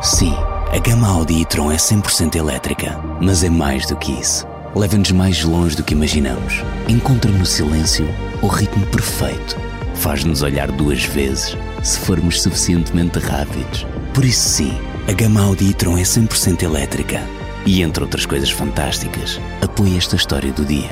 Sim, 0.01 0.33
a 0.73 0.77
gama 0.79 1.07
Audi 1.07 1.39
e-tron 1.41 1.71
é 1.71 1.77
100% 1.77 2.35
elétrica, 2.35 3.01
mas 3.21 3.45
é 3.45 3.49
mais 3.49 3.87
do 3.87 3.95
que 3.95 4.11
isso 4.11 4.45
leva-nos 4.75 5.11
mais 5.11 5.41
longe 5.41 5.77
do 5.77 5.83
que 5.83 5.93
imaginamos. 5.93 6.61
Encontra 6.89 7.31
no 7.31 7.45
silêncio 7.45 8.05
o 8.41 8.47
ritmo 8.47 8.85
perfeito. 8.87 9.55
Faz-nos 9.95 10.41
olhar 10.41 10.69
duas 10.69 11.05
vezes 11.05 11.57
se 11.81 11.97
formos 12.01 12.41
suficientemente 12.41 13.19
rápidos. 13.19 13.87
Por 14.13 14.25
isso, 14.25 14.49
sim, 14.49 14.73
a 15.07 15.13
gama 15.13 15.43
Audi 15.43 15.69
e-tron 15.69 15.97
é 15.97 16.03
100% 16.03 16.63
elétrica. 16.63 17.36
E 17.67 17.81
entre 17.81 18.01
outras 18.01 18.25
coisas 18.25 18.49
fantásticas, 18.49 19.41
apoia 19.61 19.97
esta 19.97 20.15
história 20.15 20.53
do 20.53 20.63
dia. 20.63 20.89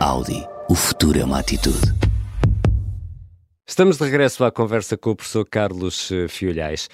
Audi. 0.00 0.42
O 0.70 0.74
futuro 0.74 1.18
é 1.18 1.22
uma 1.22 1.38
atitude. 1.38 1.92
Estamos 3.68 3.98
de 3.98 4.04
regresso 4.04 4.42
à 4.42 4.50
conversa 4.50 4.96
com 4.96 5.10
o 5.10 5.16
professor 5.16 5.46
Carlos 5.46 6.10
eh, 6.10 6.26
Fiolhais. 6.26 6.88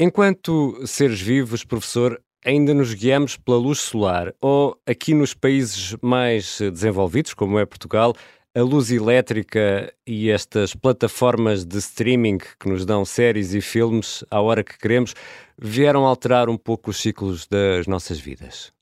Enquanto 0.00 0.84
seres 0.84 1.20
vivos, 1.20 1.62
professor, 1.62 2.20
ainda 2.44 2.74
nos 2.74 2.92
guiamos 2.92 3.36
pela 3.36 3.56
luz 3.56 3.78
solar 3.78 4.34
ou 4.40 4.76
aqui 4.84 5.14
nos 5.14 5.32
países 5.32 5.94
mais 6.02 6.60
eh, 6.60 6.68
desenvolvidos, 6.68 7.34
como 7.34 7.60
é 7.60 7.64
Portugal, 7.64 8.16
a 8.52 8.62
luz 8.62 8.90
elétrica 8.90 9.94
e 10.04 10.28
estas 10.28 10.74
plataformas 10.74 11.64
de 11.64 11.78
streaming 11.78 12.38
que 12.38 12.68
nos 12.68 12.84
dão 12.84 13.04
séries 13.04 13.54
e 13.54 13.60
filmes 13.60 14.24
à 14.28 14.40
hora 14.40 14.64
que 14.64 14.76
queremos 14.76 15.14
vieram 15.62 16.04
alterar 16.04 16.48
um 16.48 16.56
pouco 16.56 16.90
os 16.90 16.98
ciclos 16.98 17.46
das 17.46 17.86
nossas 17.86 18.18
vidas? 18.18 18.72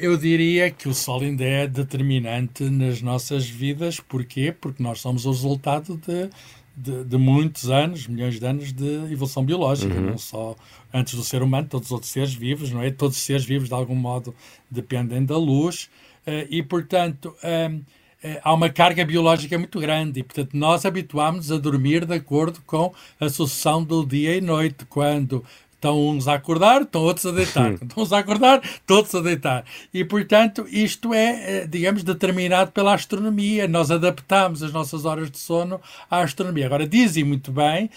Eu 0.00 0.16
diria 0.16 0.70
que 0.70 0.88
o 0.88 0.94
sol 0.94 1.20
ainda 1.20 1.44
é 1.44 1.66
determinante 1.66 2.64
nas 2.64 3.00
nossas 3.00 3.48
vidas. 3.48 4.00
Porquê? 4.00 4.52
Porque 4.52 4.82
nós 4.82 5.00
somos 5.00 5.24
o 5.24 5.30
resultado 5.30 5.96
de, 5.96 6.28
de, 6.76 7.04
de 7.04 7.16
muitos 7.16 7.70
anos, 7.70 8.06
milhões 8.06 8.38
de 8.38 8.46
anos 8.46 8.72
de 8.72 9.12
evolução 9.12 9.44
biológica, 9.44 9.94
uhum. 9.94 10.10
não 10.10 10.18
só 10.18 10.56
antes 10.92 11.14
do 11.14 11.24
ser 11.24 11.42
humano, 11.42 11.68
todos 11.68 11.88
os 11.88 11.92
outros 11.92 12.10
seres 12.10 12.34
vivos, 12.34 12.70
não 12.70 12.82
é? 12.82 12.90
Todos 12.90 13.16
os 13.16 13.22
seres 13.22 13.44
vivos, 13.44 13.68
de 13.68 13.74
algum 13.74 13.94
modo, 13.94 14.34
dependem 14.70 15.24
da 15.24 15.38
luz. 15.38 15.88
Eh, 16.26 16.46
e, 16.50 16.62
portanto, 16.62 17.34
hum, 17.42 17.80
eh, 18.22 18.40
há 18.42 18.52
uma 18.52 18.68
carga 18.68 19.04
biológica 19.04 19.56
muito 19.56 19.78
grande 19.78 20.20
e, 20.20 20.22
portanto, 20.22 20.54
nós 20.54 20.84
habituámos 20.84 21.52
a 21.52 21.56
dormir 21.56 22.04
de 22.04 22.14
acordo 22.14 22.60
com 22.66 22.92
a 23.20 23.28
sucessão 23.28 23.82
do 23.82 24.04
dia 24.04 24.36
e 24.36 24.40
noite, 24.40 24.84
quando 24.86 25.44
Estão 25.78 26.08
uns 26.08 26.26
a 26.26 26.34
acordar, 26.34 26.82
estão 26.82 27.02
outros 27.02 27.24
a 27.24 27.30
deitar. 27.30 27.72
Estão 27.74 28.02
uns 28.02 28.12
a 28.12 28.18
acordar, 28.18 28.60
estão 28.64 28.96
outros 28.96 29.14
a 29.14 29.20
deitar. 29.20 29.64
E, 29.94 30.04
portanto, 30.04 30.66
isto 30.68 31.14
é, 31.14 31.60
eh, 31.60 31.66
digamos, 31.68 32.02
determinado 32.02 32.72
pela 32.72 32.94
astronomia. 32.94 33.68
Nós 33.68 33.88
adaptamos 33.88 34.60
as 34.64 34.72
nossas 34.72 35.04
horas 35.04 35.30
de 35.30 35.38
sono 35.38 35.80
à 36.10 36.18
astronomia. 36.18 36.66
Agora, 36.66 36.84
dizem 36.84 37.22
muito 37.22 37.52
bem 37.52 37.88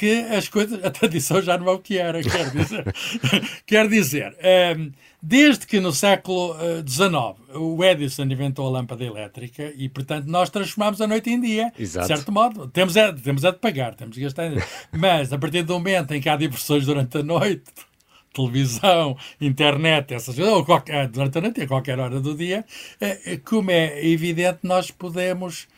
que 0.00 0.22
as 0.34 0.48
coisas, 0.48 0.82
a 0.82 0.90
tradição 0.90 1.42
já 1.42 1.58
não 1.58 1.68
é 1.68 1.72
o 1.72 1.78
que 1.78 1.98
era, 1.98 2.22
quer 2.22 2.48
dizer. 2.48 2.94
quer 3.66 3.86
dizer, 3.86 4.32
um, 4.32 4.36
ehm, 4.40 4.92
desde 5.22 5.66
que 5.66 5.78
no 5.78 5.92
século 5.92 6.56
XIX 6.88 7.12
uh, 7.54 7.58
o 7.58 7.84
Edison 7.84 8.22
inventou 8.22 8.66
a 8.66 8.70
lâmpada 8.70 9.04
elétrica 9.04 9.70
e, 9.76 9.90
portanto, 9.90 10.24
nós 10.24 10.48
transformamos 10.48 11.02
a 11.02 11.06
noite 11.06 11.28
em 11.28 11.38
dia, 11.38 11.70
Exato. 11.78 12.08
de 12.08 12.14
certo 12.14 12.32
modo. 12.32 12.66
Temos 12.68 12.96
é, 12.96 13.12
temos 13.12 13.44
é 13.44 13.52
de 13.52 13.58
pagar, 13.58 13.94
temos 13.94 14.16
de 14.16 14.22
gastar. 14.22 14.50
Mas, 14.90 15.34
a 15.34 15.38
partir 15.38 15.64
do 15.64 15.74
momento 15.74 16.14
em 16.14 16.20
que 16.22 16.30
há 16.30 16.36
diversões 16.36 16.86
durante 16.86 17.18
a 17.18 17.22
noite, 17.22 17.64
televisão, 18.32 19.18
internet, 19.38 20.14
essas 20.14 20.34
coisas, 20.34 20.54
ou 20.54 20.64
qualquer, 20.64 21.08
durante 21.08 21.36
a 21.36 21.40
noite, 21.42 21.60
a 21.60 21.68
qualquer 21.68 21.98
hora 21.98 22.18
do 22.18 22.34
dia, 22.34 22.64
uh, 23.02 23.40
como 23.44 23.70
é 23.70 24.02
evidente, 24.02 24.60
nós 24.62 24.90
podemos 24.90 25.68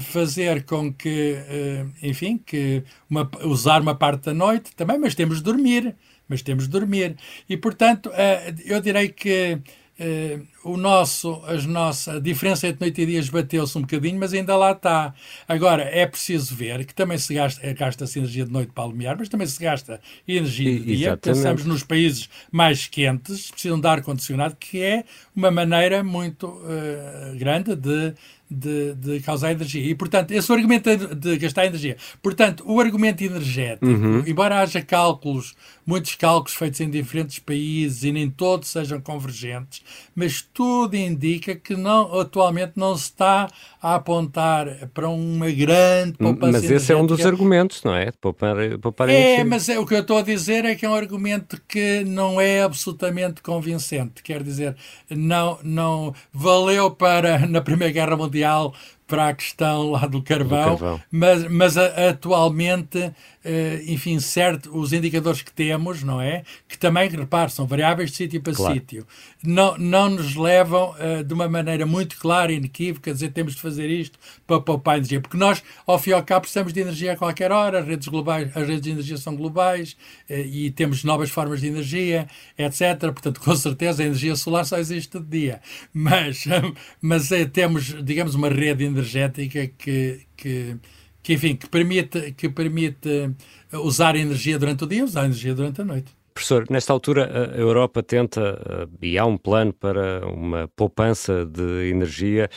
fazer 0.00 0.64
com 0.64 0.92
que, 0.92 1.36
eh, 1.48 1.86
enfim, 2.02 2.38
que 2.38 2.84
uma, 3.10 3.28
usar 3.44 3.80
uma 3.80 3.94
parte 3.94 4.26
da 4.26 4.34
noite 4.34 4.74
também, 4.76 4.98
mas 4.98 5.14
temos 5.14 5.38
de 5.38 5.42
dormir, 5.42 5.96
mas 6.28 6.40
temos 6.42 6.64
de 6.64 6.70
dormir. 6.70 7.16
E, 7.48 7.56
portanto, 7.56 8.10
eh, 8.14 8.54
eu 8.64 8.80
direi 8.80 9.08
que 9.08 9.60
eh, 9.98 10.40
o 10.64 10.76
nosso, 10.76 11.42
as 11.46 11.66
nossa, 11.66 12.14
a 12.14 12.20
diferença 12.20 12.66
entre 12.66 12.86
noite 12.86 13.02
e 13.02 13.06
dia 13.06 13.22
bateu-se 13.30 13.76
um 13.76 13.82
bocadinho, 13.82 14.18
mas 14.18 14.32
ainda 14.32 14.56
lá 14.56 14.72
está. 14.72 15.14
Agora, 15.46 15.82
é 15.82 16.06
preciso 16.06 16.54
ver 16.54 16.84
que 16.86 16.94
também 16.94 17.18
se 17.18 17.34
gasta, 17.34 17.72
gasta-se 17.72 18.18
energia 18.18 18.44
de 18.44 18.50
noite 18.50 18.72
para 18.72 18.84
alumiar, 18.84 19.16
mas 19.18 19.28
também 19.28 19.46
se 19.46 19.62
gasta 19.62 20.00
energia 20.26 20.78
de 20.78 20.84
dia. 20.96 21.16
Pensamos 21.16 21.64
nos 21.64 21.84
países 21.84 22.28
mais 22.50 22.86
quentes, 22.86 23.50
precisam 23.50 23.78
de 23.78 23.86
ar-condicionado, 23.86 24.56
que 24.56 24.80
é 24.80 25.04
uma 25.36 25.50
maneira 25.50 26.02
muito 26.02 26.46
uh, 26.46 27.36
grande 27.36 27.76
de 27.76 28.14
de, 28.52 28.94
de 28.94 29.20
causar 29.20 29.52
energia. 29.52 29.82
E, 29.82 29.94
portanto, 29.94 30.32
esse 30.32 30.52
argumento 30.52 31.14
de 31.14 31.38
gastar 31.38 31.66
energia. 31.66 31.96
Portanto, 32.22 32.62
o 32.66 32.80
argumento 32.80 33.22
energético, 33.22 33.86
uhum. 33.86 34.22
embora 34.26 34.60
haja 34.60 34.82
cálculos, 34.82 35.54
muitos 35.86 36.14
cálculos 36.14 36.54
feitos 36.54 36.80
em 36.80 36.90
diferentes 36.90 37.38
países 37.38 38.04
e 38.04 38.12
nem 38.12 38.30
todos 38.30 38.68
sejam 38.68 39.00
convergentes, 39.00 39.82
mas 40.14 40.42
tudo 40.42 40.96
indica 40.96 41.54
que 41.54 41.74
não, 41.74 42.20
atualmente 42.20 42.72
não 42.76 42.96
se 42.96 43.04
está 43.04 43.48
a 43.80 43.96
apontar 43.96 44.88
para 44.94 45.08
uma 45.08 45.50
grande 45.50 46.12
poupança 46.12 46.52
Mas 46.52 46.70
esse 46.70 46.92
é 46.92 46.96
um 46.96 47.06
dos 47.06 47.24
argumentos, 47.26 47.82
não 47.82 47.94
é? 47.94 48.10
Poupar, 48.12 48.56
poupar 48.80 49.08
é, 49.08 49.12
energia. 49.12 49.44
mas 49.44 49.68
é, 49.68 49.78
o 49.78 49.86
que 49.86 49.94
eu 49.94 50.00
estou 50.00 50.18
a 50.18 50.22
dizer 50.22 50.64
é 50.64 50.74
que 50.74 50.86
é 50.86 50.88
um 50.88 50.94
argumento 50.94 51.60
que 51.66 52.04
não 52.04 52.40
é 52.40 52.62
absolutamente 52.62 53.42
convincente. 53.42 54.22
Quer 54.22 54.42
dizer, 54.42 54.76
não, 55.10 55.58
não 55.62 56.14
valeu 56.32 56.90
para, 56.90 57.46
na 57.46 57.60
Primeira 57.60 57.92
Guerra 57.92 58.16
Mundial, 58.16 58.41
Villarreal 58.42 58.74
para 59.12 59.28
a 59.28 59.34
questão 59.34 59.90
lá 59.90 60.06
do 60.06 60.22
carvão, 60.22 60.74
do 60.74 60.78
carvão. 60.78 61.02
mas, 61.10 61.46
mas 61.46 61.76
a, 61.76 62.08
atualmente 62.08 63.12
uh, 63.44 63.90
enfim, 63.90 64.18
certo, 64.20 64.76
os 64.76 64.92
indicadores 64.92 65.42
que 65.42 65.52
temos, 65.52 66.02
não 66.02 66.20
é? 66.20 66.42
Que 66.68 66.78
também, 66.78 67.08
repare, 67.08 67.50
são 67.50 67.66
variáveis 67.66 68.10
de 68.10 68.16
sítio 68.16 68.40
para 68.40 68.54
claro. 68.54 68.74
sítio, 68.74 69.06
não, 69.42 69.76
não 69.78 70.10
nos 70.10 70.34
levam 70.34 70.92
uh, 70.92 71.24
de 71.24 71.34
uma 71.34 71.48
maneira 71.48 71.84
muito 71.84 72.16
clara 72.16 72.52
e 72.52 72.56
inequívoca 72.56 73.10
a 73.10 73.14
dizer 73.14 73.30
temos 73.30 73.54
de 73.54 73.60
fazer 73.60 73.88
isto 73.90 74.18
para 74.46 74.60
poupar 74.60 74.96
energia, 74.96 75.20
porque 75.20 75.36
nós, 75.36 75.62
ao 75.86 75.98
fim 75.98 76.10
e 76.10 76.12
ao 76.12 76.22
cabo, 76.22 76.42
precisamos 76.42 76.72
de 76.72 76.80
energia 76.80 77.12
a 77.12 77.16
qualquer 77.16 77.50
hora, 77.52 77.80
as 77.80 77.86
redes, 77.86 78.08
globais, 78.08 78.48
as 78.56 78.66
redes 78.66 78.82
de 78.82 78.90
energia 78.90 79.16
são 79.16 79.34
globais 79.34 79.96
uh, 80.28 80.34
e 80.34 80.70
temos 80.70 81.04
novas 81.04 81.30
formas 81.30 81.60
de 81.60 81.68
energia, 81.68 82.26
etc. 82.56 82.98
Portanto, 83.00 83.40
com 83.40 83.54
certeza 83.54 84.02
a 84.02 84.06
energia 84.06 84.36
solar 84.36 84.64
só 84.64 84.78
existe 84.78 85.18
de 85.18 85.26
dia, 85.26 85.60
mas, 85.92 86.44
mas 87.00 87.30
temos, 87.52 87.94
digamos, 88.04 88.34
uma 88.34 88.48
rede 88.48 88.84
energética 89.02 89.66
que, 89.66 90.26
que 90.36 90.76
que, 91.22 91.34
enfim, 91.34 91.56
que 91.56 91.68
permite, 91.68 92.32
que 92.32 92.48
permite 92.48 93.30
usar 93.72 94.16
energia 94.16 94.58
durante 94.58 94.84
o 94.84 94.86
dia, 94.86 95.04
usar 95.04 95.24
energia 95.24 95.54
durante 95.54 95.80
a 95.80 95.84
noite. 95.84 96.12
Professor, 96.34 96.64
nesta 96.70 96.92
altura 96.92 97.52
a 97.54 97.58
Europa 97.58 98.02
tenta, 98.02 98.58
eh, 98.68 98.88
e 99.02 99.18
há 99.18 99.26
um 99.26 99.36
plano 99.36 99.72
para 99.72 100.26
uma 100.26 100.66
poupança 100.74 101.44
de 101.44 101.90
energia 101.90 102.48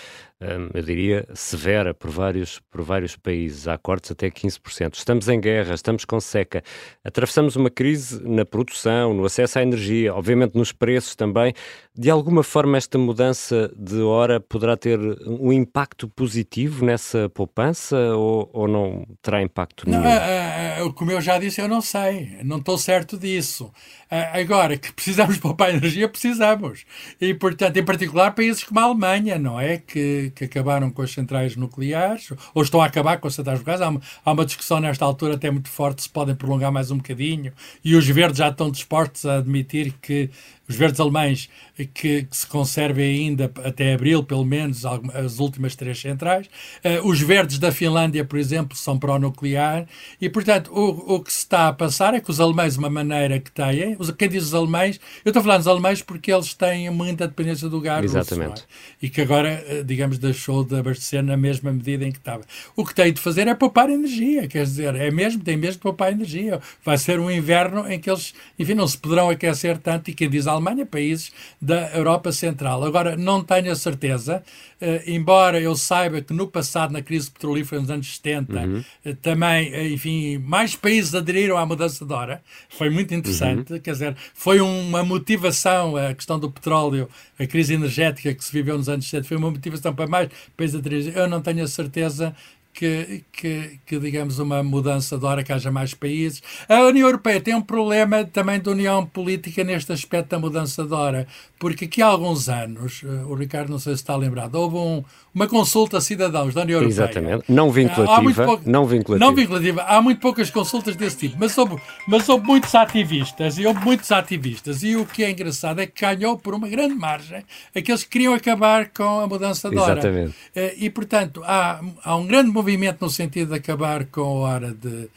Hum, 0.42 0.70
eu 0.74 0.82
diria, 0.82 1.26
severa 1.34 1.94
por 1.94 2.12
vários, 2.12 2.60
por 2.70 2.82
vários 2.82 3.16
países. 3.16 3.70
Há 3.70 3.78
cortes 3.78 4.12
até 4.12 4.30
15%. 4.30 4.96
Estamos 4.96 5.30
em 5.30 5.40
guerra, 5.40 5.74
estamos 5.74 6.04
com 6.04 6.20
seca. 6.20 6.62
Atravessamos 7.06 7.56
uma 7.56 7.70
crise 7.70 8.22
na 8.22 8.44
produção, 8.44 9.14
no 9.14 9.24
acesso 9.24 9.60
à 9.60 9.62
energia, 9.62 10.14
obviamente 10.14 10.56
nos 10.56 10.74
preços 10.74 11.16
também. 11.16 11.54
De 11.98 12.10
alguma 12.10 12.44
forma, 12.44 12.78
esta 12.78 12.98
mudança 12.98 13.72
de 13.78 14.02
hora 14.02 14.42
poderá 14.42 14.76
ter 14.76 15.00
um 15.26 15.54
impacto 15.54 16.10
positivo 16.10 16.84
nessa 16.84 17.30
poupança 17.30 17.96
ou, 18.18 18.50
ou 18.52 18.68
não 18.68 19.08
terá 19.22 19.42
impacto 19.42 19.90
nenhum? 19.90 20.02
Não, 20.02 20.10
é, 20.10 20.82
é, 20.82 20.92
como 20.94 21.12
eu 21.12 21.22
já 21.22 21.40
disse, 21.40 21.62
eu 21.62 21.70
não 21.70 21.80
sei. 21.80 22.40
Não 22.44 22.58
estou 22.58 22.78
certo 22.78 23.18
disso. 23.18 23.72
Agora, 24.10 24.78
que 24.78 24.92
precisamos 24.94 25.38
poupar 25.38 25.70
energia, 25.74 26.10
precisamos. 26.10 26.84
E, 27.22 27.34
portanto, 27.34 27.78
em 27.78 27.86
particular, 27.86 28.36
países 28.36 28.66
como 28.66 28.82
a 28.82 28.84
Alemanha, 28.84 29.40
não 29.40 29.58
é? 29.58 29.78
Que 29.78 30.25
que, 30.30 30.46
acabaram 30.46 30.90
com 30.90 31.02
as 31.02 31.12
centrais 31.12 31.56
nucleares, 31.56 32.32
ou 32.54 32.64
estão 32.64 32.82
a 32.82 32.86
acabar 32.86 33.18
com 33.18 33.28
as 33.28 33.36
centrais 33.36 33.60
nucleares. 33.60 33.82
Há 33.82 33.90
uma, 33.90 34.02
há 34.24 34.32
uma 34.32 34.46
discussão 34.46 34.80
nesta 34.80 35.06
altura 35.06 35.36
até 35.36 35.50
muito 35.50 35.70
forte 35.70 36.04
se 36.04 36.10
podem 36.10 36.36
prolongar 36.36 36.72
mais 36.72 36.92
um 36.92 36.98
bocadinho, 36.98 37.52
e 37.84 37.96
os 37.96 38.08
verdes 38.08 38.38
já 38.38 38.50
estão 38.50 38.70
dispostos 38.70 39.26
a 39.26 39.38
admitir 39.38 39.94
que 40.02 40.30
os 40.68 40.76
verdes 40.76 41.00
alemães 41.00 41.50
que, 41.94 42.24
que, 42.24 42.28
se 42.32 42.48
conservem 42.48 43.20
ainda 43.20 43.52
até 43.64 43.94
abril, 43.94 44.24
pelo 44.24 44.46
menos, 44.46 44.84
as 44.86 45.40
últimas 45.40 45.76
três 45.76 46.00
centrais. 46.00 46.48
Uh, 46.84 47.08
os 47.08 47.20
verdes 47.22 47.60
da 47.60 47.72
Finlândia, 47.72 48.24
por 48.24 48.40
exemplo, 48.40 48.78
são 48.78 48.98
pró-nuclear. 48.98 49.86
E, 50.20 50.30
portanto, 50.30 50.72
o, 50.74 51.16
o 51.16 51.20
que 51.20 51.32
se 51.32 51.40
está 51.40 51.68
a 51.68 51.74
passar 51.74 52.14
é 52.14 52.20
que 52.20 52.30
os 52.30 52.40
alemães, 52.40 52.74
de 52.74 52.80
uma 52.80 52.90
maneira 52.90 53.40
que 53.40 53.52
têm, 53.52 53.96
os, 54.00 54.10
quem 54.12 54.30
diz 54.30 54.44
os 54.44 54.54
alemães, 54.54 55.00
eu 55.24 55.30
estou 55.30 55.42
a 55.42 55.44
falar 55.44 55.58
dos 55.58 55.68
alemães 55.68 56.02
porque 56.02 56.32
eles 56.32 56.54
têm 56.54 56.90
muita 56.90 57.28
dependência 57.28 57.68
do 57.68 57.82
gás 57.82 58.04
Exatamente. 58.06 58.50
russo. 58.50 58.68
É? 59.02 59.06
E 59.06 59.10
que 59.10 59.22
agora, 59.22 59.64
eh, 59.68 59.84
digamos, 59.84 60.18
deixou 60.18 60.64
de 60.64 60.76
abastecer 60.78 61.24
na 61.24 61.38
mesma 61.38 61.72
medida 61.72 62.06
em 62.06 62.12
que 62.12 62.18
estava. 62.18 62.44
O 62.76 62.86
que 62.86 62.96
tem 62.96 63.12
de 63.12 63.20
fazer 63.20 63.48
é 63.48 63.54
poupar 63.54 63.90
energia, 63.90 64.48
quer 64.48 64.64
dizer, 64.64 64.96
é 64.96 65.12
mesmo, 65.12 65.44
tem 65.44 65.58
mesmo 65.58 65.74
de 65.76 65.80
poupar 65.80 66.12
energia. 66.12 66.60
Vai 66.84 66.98
ser 66.98 67.20
um 67.20 67.30
inverno 67.30 67.92
em 67.92 68.00
que 68.00 68.10
eles, 68.10 68.34
enfim, 68.58 68.74
não 68.74 68.88
se 68.88 68.98
poderão 68.98 69.30
aquecer 69.30 69.78
tanto. 69.78 70.10
E 70.10 70.14
quem 70.14 70.30
diz 70.30 70.48
Alemanha, 70.56 70.86
países 70.86 71.32
da 71.62 71.90
Europa 71.94 72.32
Central. 72.32 72.84
Agora, 72.84 73.16
não 73.16 73.44
tenho 73.44 73.72
a 73.72 73.76
certeza, 73.76 74.44
uh, 74.82 75.10
embora 75.10 75.60
eu 75.60 75.76
saiba 75.76 76.22
que 76.22 76.34
no 76.34 76.48
passado, 76.48 76.92
na 76.92 77.02
crise 77.02 77.30
petrolífera 77.30 77.82
nos 77.82 77.90
anos 77.90 78.16
70, 78.16 78.54
uhum. 78.54 78.84
uh, 79.06 79.16
também, 79.16 79.72
uh, 79.74 79.94
enfim, 79.94 80.38
mais 80.40 80.76
países 80.76 81.14
aderiram 81.14 81.58
à 81.58 81.66
mudança 81.66 82.06
de 82.06 82.14
hora. 82.14 82.42
Foi 82.70 82.90
muito 82.90 83.14
interessante, 83.14 83.74
uhum. 83.74 83.80
quer 83.80 83.92
dizer, 83.92 84.16
foi 84.34 84.60
uma 84.60 85.04
motivação, 85.04 85.96
a 85.96 86.14
questão 86.14 86.40
do 86.40 86.50
petróleo, 86.50 87.10
a 87.40 87.46
crise 87.46 87.74
energética 87.74 88.34
que 88.34 88.44
se 88.44 88.52
viveu 88.52 88.78
nos 88.78 88.90
anos 88.90 89.10
70, 89.10 89.28
foi 89.28 89.38
uma 89.38 89.52
motivação 89.52 89.94
para 89.94 90.08
mais 90.08 90.30
países 90.56 90.76
aderirem. 90.76 91.14
Eu 91.14 91.28
não 91.28 91.42
tenho 91.42 91.64
a 91.64 91.68
certeza 91.68 92.36
que, 92.76 93.24
que, 93.32 93.80
que, 93.86 93.98
digamos, 93.98 94.38
uma 94.38 94.62
mudança 94.62 95.18
de 95.18 95.26
hora, 95.26 95.44
que 95.44 95.54
haja 95.54 95.72
mais 95.72 95.94
países. 95.94 96.44
A 96.68 96.82
União 96.82 97.08
Europeia 97.08 97.40
tem 97.40 97.56
um 97.56 97.62
problema 97.62 98.26
também 98.26 98.60
de 98.60 98.70
união 98.70 99.06
política 99.06 99.64
neste 99.64 99.94
aspecto 99.94 100.32
da 100.32 100.40
mudança 100.40 100.84
de 100.84 100.94
hora, 100.94 101.26
porque 101.58 101.86
aqui 101.86 102.02
há 102.02 102.08
alguns 102.08 102.50
anos, 102.50 103.02
eh, 103.06 103.08
o 103.26 103.34
Ricardo 103.34 103.70
não 103.70 103.80
sei 103.80 103.94
se 103.94 104.02
está 104.02 104.14
lembrado, 104.18 104.56
houve 104.56 104.76
um, 104.76 105.04
uma 105.34 105.48
consulta 105.48 106.00
a 106.00 106.02
cidadãos 106.02 106.54
da 106.54 106.64
União 106.64 106.82
Europeia. 106.82 107.06
Exatamente, 107.06 107.46
não 107.48 107.72
vinculativa, 107.72 108.46
pouco, 108.46 108.70
não 108.70 108.86
vinculativa. 108.86 109.26
Não 109.26 109.34
vinculativa, 109.34 109.82
há 109.84 110.02
muito 110.02 110.20
poucas 110.20 110.50
consultas 110.50 110.98
desse 110.98 111.18
tipo, 111.18 111.38
mas 111.40 111.58
houve, 111.58 111.78
mas 112.10 112.28
houve 112.28 112.46
muitos 112.46 112.76
ativistas, 112.76 113.58
e 113.58 113.66
houve 113.66 113.80
muitos 113.86 114.12
ativistas, 114.12 114.84
e 114.84 114.98
o 114.98 115.06
que 115.06 115.24
é 115.24 115.32
engraçado 115.32 115.80
é 115.80 115.88
que 115.88 116.02
ganhou 116.02 116.38
por 116.38 116.54
uma 116.54 116.68
grande 116.68 116.94
margem 116.94 117.42
aqueles 117.74 118.04
que 118.04 118.10
queriam 118.10 118.34
acabar 118.34 118.90
com 118.90 119.22
a 119.22 119.28
mudança 119.28 119.70
de 119.70 119.78
hora. 119.78 119.94
Exatamente. 120.00 120.36
Eh, 120.54 120.76
e, 120.78 120.90
portanto, 120.90 121.42
há, 121.46 121.80
há 122.04 122.16
um 122.18 122.28
grande 122.28 122.52
movimento 122.52 122.65
no 123.02 123.10
sentido 123.10 123.50
de 123.50 123.56
acabar 123.56 124.06
com 124.06 124.22
a 124.22 124.50
hora 124.50 124.74
de, 124.74 125.10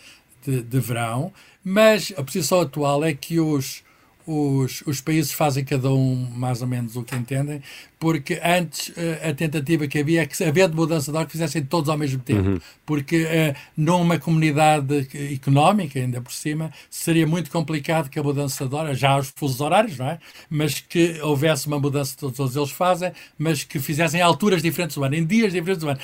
de, 0.44 0.62
de 0.62 0.80
verão, 0.80 1.32
mas 1.64 2.12
a 2.16 2.22
posição 2.22 2.60
atual 2.60 3.04
é 3.04 3.12
que 3.12 3.40
os, 3.40 3.82
os, 4.28 4.82
os 4.86 5.00
países 5.00 5.32
fazem 5.32 5.64
cada 5.64 5.90
um 5.90 6.28
mais 6.34 6.60
ou 6.60 6.68
menos 6.68 6.96
o 6.96 7.02
que 7.02 7.16
entendem, 7.16 7.62
porque 7.98 8.38
antes 8.44 8.88
uh, 8.88 9.30
a 9.30 9.32
tentativa 9.32 9.86
que 9.86 9.98
havia 9.98 10.20
é 10.20 10.26
que, 10.26 10.44
havendo 10.44 10.76
mudança 10.76 11.10
de 11.10 11.16
hora, 11.16 11.24
que 11.24 11.32
fizessem 11.32 11.64
todos 11.64 11.88
ao 11.88 11.96
mesmo 11.96 12.20
tempo, 12.20 12.46
uhum. 12.46 12.60
porque 12.84 13.24
uh, 13.24 13.56
numa 13.74 14.18
comunidade 14.18 15.08
económica, 15.32 15.98
ainda 15.98 16.20
por 16.20 16.30
cima, 16.30 16.70
seria 16.90 17.26
muito 17.26 17.50
complicado 17.50 18.10
que 18.10 18.18
a 18.18 18.22
mudança 18.22 18.68
de 18.68 18.74
hora, 18.74 18.94
já 18.94 19.16
os 19.16 19.32
fusos 19.34 19.62
horários, 19.62 19.96
não 19.96 20.06
é? 20.06 20.18
Mas 20.50 20.78
que 20.78 21.18
houvesse 21.22 21.66
uma 21.66 21.80
mudança, 21.80 22.14
todos 22.18 22.54
eles 22.54 22.70
fazem, 22.70 23.10
mas 23.38 23.64
que 23.64 23.78
fizessem 23.78 24.20
alturas 24.20 24.60
diferentes 24.60 24.94
do 24.94 25.04
ano, 25.04 25.14
em 25.14 25.24
dias 25.24 25.54
diferentes 25.54 25.82
do 25.82 25.88
ano, 25.88 25.98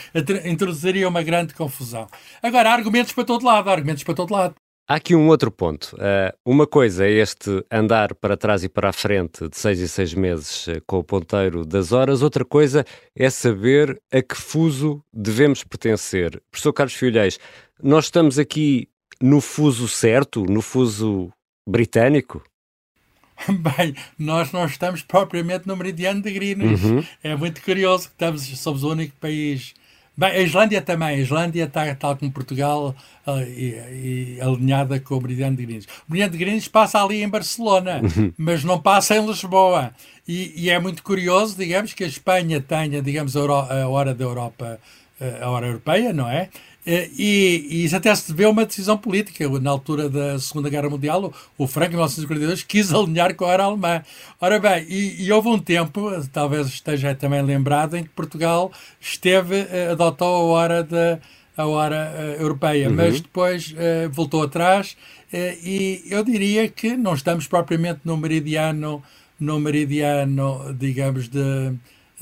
introduziria 0.47 1.07
uma 1.07 1.23
grande 1.23 1.53
confusão. 1.53 2.09
Agora, 2.43 2.71
há 2.71 2.73
argumentos 2.73 3.13
para 3.13 3.25
todo 3.25 3.45
lado, 3.45 3.69
há 3.69 3.73
argumentos 3.73 4.03
para 4.03 4.15
todo 4.15 4.33
lado. 4.33 4.55
Há 4.87 4.97
aqui 4.97 5.15
um 5.15 5.29
outro 5.29 5.51
ponto. 5.51 5.97
Uh, 5.97 6.37
uma 6.45 6.67
coisa 6.67 7.07
é 7.07 7.11
este 7.11 7.65
andar 7.71 8.15
para 8.15 8.37
trás 8.37 8.63
e 8.65 8.69
para 8.69 8.91
a 8.91 8.93
frente 8.93 9.49
de 9.49 9.57
seis 9.57 9.81
em 9.81 9.87
seis 9.87 10.13
meses 10.13 10.67
uh, 10.67 10.83
com 10.87 10.99
o 10.99 11.05
ponteiro 11.05 11.65
das 11.65 11.91
horas, 11.91 12.21
outra 12.21 12.45
coisa 12.45 12.85
é 13.17 13.31
saber 13.31 13.99
a 14.13 14.21
que 14.21 14.37
fuso 14.37 15.03
devemos 15.11 15.65
pertencer. 15.65 16.39
Professor 16.51 16.73
Carlos 16.75 16.95
Filhais, 16.95 17.39
nós 17.83 18.05
estamos 18.05 18.39
aqui 18.39 18.87
no 19.23 19.41
fuso 19.41 19.89
certo, 19.89 20.45
no 20.45 20.61
fuso 20.61 21.33
britânico? 21.67 22.45
Bem, 23.49 23.97
nós 24.19 24.53
não 24.53 24.67
estamos 24.67 25.03
propriamente 25.03 25.67
no 25.67 25.79
meridiano 25.79 26.21
de 26.21 26.31
Greenwich. 26.31 26.85
Uhum. 26.85 27.03
É 27.23 27.35
muito 27.35 27.63
curioso 27.63 28.09
que 28.09 28.15
estamos, 28.17 28.43
somos 28.59 28.85
o 28.85 28.91
único 28.91 29.17
país 29.17 29.73
Bem, 30.17 30.31
a 30.31 30.41
Islândia 30.41 30.81
também. 30.81 31.09
A 31.09 31.17
Islândia 31.17 31.65
está, 31.65 31.93
tal 31.95 32.17
como 32.17 32.31
Portugal, 32.31 32.95
uh, 33.27 33.41
e, 33.43 34.37
e, 34.37 34.41
alinhada 34.41 35.01
com 35.01 35.17
o 35.17 35.21
Meridiano 35.21 35.57
de 35.57 35.65
Greenwich. 35.65 35.89
O 36.09 36.13
Meridiano 36.13 36.33
de 36.33 36.39
Greenwich 36.39 36.71
passa 36.71 37.03
ali 37.03 37.23
em 37.23 37.29
Barcelona, 37.29 38.01
mas 38.39 38.63
não 38.63 38.81
passa 38.81 39.17
em 39.17 39.27
Lisboa. 39.27 39.93
E, 40.27 40.53
e, 40.57 40.71
é 40.71 40.79
muito 40.79 41.03
curioso, 41.03 41.57
digamos, 41.57 41.93
que 41.93 42.05
a 42.05 42.07
Espanha 42.07 42.61
tenha, 42.61 43.03
digamos, 43.03 43.37
a, 43.37 43.41
Euro, 43.41 43.55
a 43.55 43.89
hora 43.89 44.15
da 44.15 44.25
Europa, 44.25 44.79
uh, 45.21 45.45
a 45.45 45.51
hora 45.51 45.67
europeia, 45.67 46.13
não 46.13 46.29
é? 46.29 46.49
Eh, 46.87 47.09
e, 47.17 47.67
e 47.71 47.85
isso 47.85 47.97
até 47.97 48.15
se 48.15 48.31
deveu 48.31 48.49
a 48.49 48.53
uma 48.53 48.67
decisão 48.67 48.97
política. 48.97 49.49
Na 49.61 49.71
altura 49.71 50.09
da 50.09 50.39
Segunda 50.39 50.69
Guerra 50.69 50.91
Mundial, 50.91 51.33
o 51.57 51.67
Franco, 51.67 51.93
em 51.93 51.97
1942, 51.97 52.63
quis 52.63 52.93
alinhar 52.93 53.35
com 53.35 53.47
a 53.47 53.53
era 53.53 53.65
alemã. 53.65 54.03
Ora 54.41 54.59
bem, 54.59 54.87
e, 54.89 55.25
e, 55.25 55.33
houve 55.33 55.49
um 55.49 55.59
tempo, 55.59 56.11
talvez 56.33 56.67
esteja 56.69 57.15
também 57.15 57.43
lembrado, 57.43 57.97
em 57.97 58.05
que 58.05 58.11
Portugal 58.11 58.71
esteve, 59.01 59.67
eh, 59.71 59.89
adotou 59.93 60.27
a 60.27 60.41
hora, 60.41 60.83
de, 60.83 61.19
a 61.57 61.67
hora 61.67 62.13
uh, 62.13 62.43
europeia, 62.43 62.89
uhum. 62.89 62.97
mas 62.97 63.21
depois 63.21 63.73
uh, 63.73 64.11
voltou 64.11 64.43
atrás. 64.43 64.97
Uh, 65.33 65.37
e 65.63 66.05
eu 66.11 66.25
diria 66.25 66.69
que 66.69 66.97
não 66.97 67.15
estamos 67.15 67.47
propriamente 67.47 68.01
no 68.05 68.17
meridiano, 68.17 69.03
no 69.39 69.59
meridiano 69.59 70.75
digamos, 70.79 71.29
de 71.29 71.73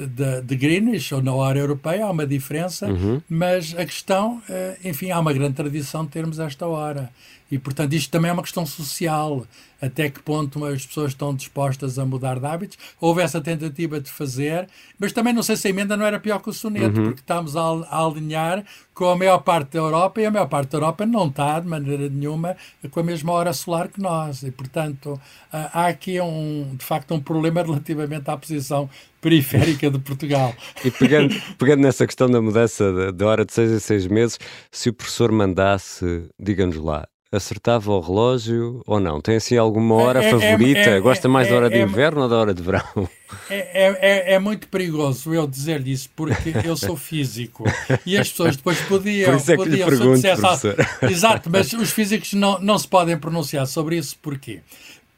de, 0.07 0.43
de 0.43 0.57
Greenwich 0.57 1.15
ou 1.15 1.23
na 1.23 1.33
hora 1.35 1.59
europeia, 1.59 2.07
há 2.07 2.11
uma 2.11 2.27
diferença, 2.27 2.87
uhum. 2.87 3.21
mas 3.29 3.75
a 3.77 3.85
questão, 3.85 4.43
eh, 4.49 4.77
enfim, 4.85 5.11
há 5.11 5.19
uma 5.19 5.33
grande 5.33 5.55
tradição 5.55 6.05
de 6.05 6.11
termos 6.11 6.39
esta 6.39 6.67
hora. 6.67 7.11
E, 7.53 7.59
portanto, 7.59 7.93
isto 7.93 8.11
também 8.11 8.31
é 8.31 8.33
uma 8.33 8.43
questão 8.43 8.65
social. 8.65 9.47
Até 9.79 10.09
que 10.09 10.23
ponto 10.23 10.65
as 10.65 10.87
pessoas 10.87 11.11
estão 11.11 11.35
dispostas 11.35 11.99
a 11.99 12.07
mudar 12.07 12.39
de 12.39 12.47
hábitos? 12.47 12.79
Houve 12.99 13.21
essa 13.21 13.43
tentativa 13.43 14.01
de 14.01 14.11
fazer, 14.11 14.67
mas 14.99 15.13
também 15.13 15.35
não 15.35 15.43
sei 15.43 15.57
se 15.57 15.67
a 15.67 15.71
emenda 15.71 15.95
não 15.95 16.07
era 16.07 16.19
pior 16.19 16.41
que 16.41 16.49
o 16.49 16.53
soneto, 16.53 16.99
uhum. 16.99 17.05
porque 17.09 17.21
estamos 17.21 17.55
a, 17.55 17.61
a, 17.61 18.07
alinhar 18.07 18.65
com 18.95 19.11
a 19.11 19.17
maior 19.17 19.41
parte 19.41 19.73
da 19.73 19.81
Europa 19.81 20.21
e 20.21 20.25
a 20.25 20.31
maior 20.31 20.47
parte 20.47 20.71
da 20.71 20.79
Europa 20.79 21.05
não 21.05 21.27
está, 21.27 21.61
de 21.61 21.69
maneira 21.69 22.09
nenhuma, 22.09 22.57
com 22.91 23.01
a 23.01 23.03
mesma 23.03 23.33
hora 23.33 23.53
solar 23.53 23.89
que 23.89 24.01
nós. 24.01 24.43
E, 24.43 24.51
portanto, 24.51 25.21
há 25.53 25.89
aqui, 25.89 26.19
um, 26.23 26.75
de 26.75 26.85
facto, 26.85 27.13
um 27.13 27.21
problema 27.21 27.61
relativamente 27.67 28.31
à 28.31 28.37
posição 28.37 28.89
periférica 29.21 29.91
de 29.91 29.99
Portugal. 29.99 30.55
E 30.83 30.91
pegando, 30.91 31.35
pegando 31.59 31.83
nessa 31.83 32.07
questão 32.07 32.31
da 32.31 32.41
mudança 32.41 33.13
da 33.13 33.27
hora 33.27 33.45
de 33.45 33.53
seis 33.53 33.71
em 33.71 33.79
seis 33.79 34.07
meses, 34.07 34.39
se 34.71 34.89
o 34.89 34.95
professor 34.95 35.31
mandasse, 35.31 36.29
diga-nos 36.41 36.77
lá, 36.77 37.07
acertava 37.33 37.91
o 37.91 38.01
relógio 38.01 38.83
ou 38.87 39.01
não? 39.01 39.21
Tem 39.21 39.37
assim 39.37 39.57
alguma 39.57 39.95
hora 39.95 40.23
é, 40.23 40.29
é 40.29 40.31
favorita? 40.31 40.81
É, 40.81 40.97
é, 40.97 41.01
Gosta 41.01 41.29
mais 41.29 41.49
da 41.49 41.57
hora 41.57 41.71
de 41.71 41.77
é, 41.77 41.83
inverno 41.83 42.21
ou 42.23 42.29
da 42.29 42.37
hora 42.37 42.53
de 42.53 42.63
verão? 42.63 43.09
É, 43.49 44.35
é, 44.35 44.39
muito 44.39 44.69
perigoso 44.69 45.33
eu 45.35 45.47
dizer 45.47 45.87
isso 45.89 46.11
porque 46.15 46.53
eu 46.65 46.77
sou 46.77 46.97
físico 46.97 47.65
e 48.05 48.17
as 48.19 48.29
pessoas 48.29 48.57
depois 48.57 48.79
podiam. 48.83 49.31
Por 49.31 49.37
isso 49.39 49.53
é 49.53 49.57
que 49.57 49.65
podiam, 49.65 49.89
lhe 49.89 49.97
pergunto, 49.97 50.15
dissesse, 50.17 50.77
Exato, 51.11 51.51
mas 51.51 51.73
os 51.73 51.91
físicos 51.91 52.35
não, 52.35 52.61
não 52.61 52.79
se 52.79 52.87
podem 52.87 53.17
pronunciar 53.17 53.67
sobre 53.67 53.97
isso 53.97 54.19
porquê? 54.21 54.61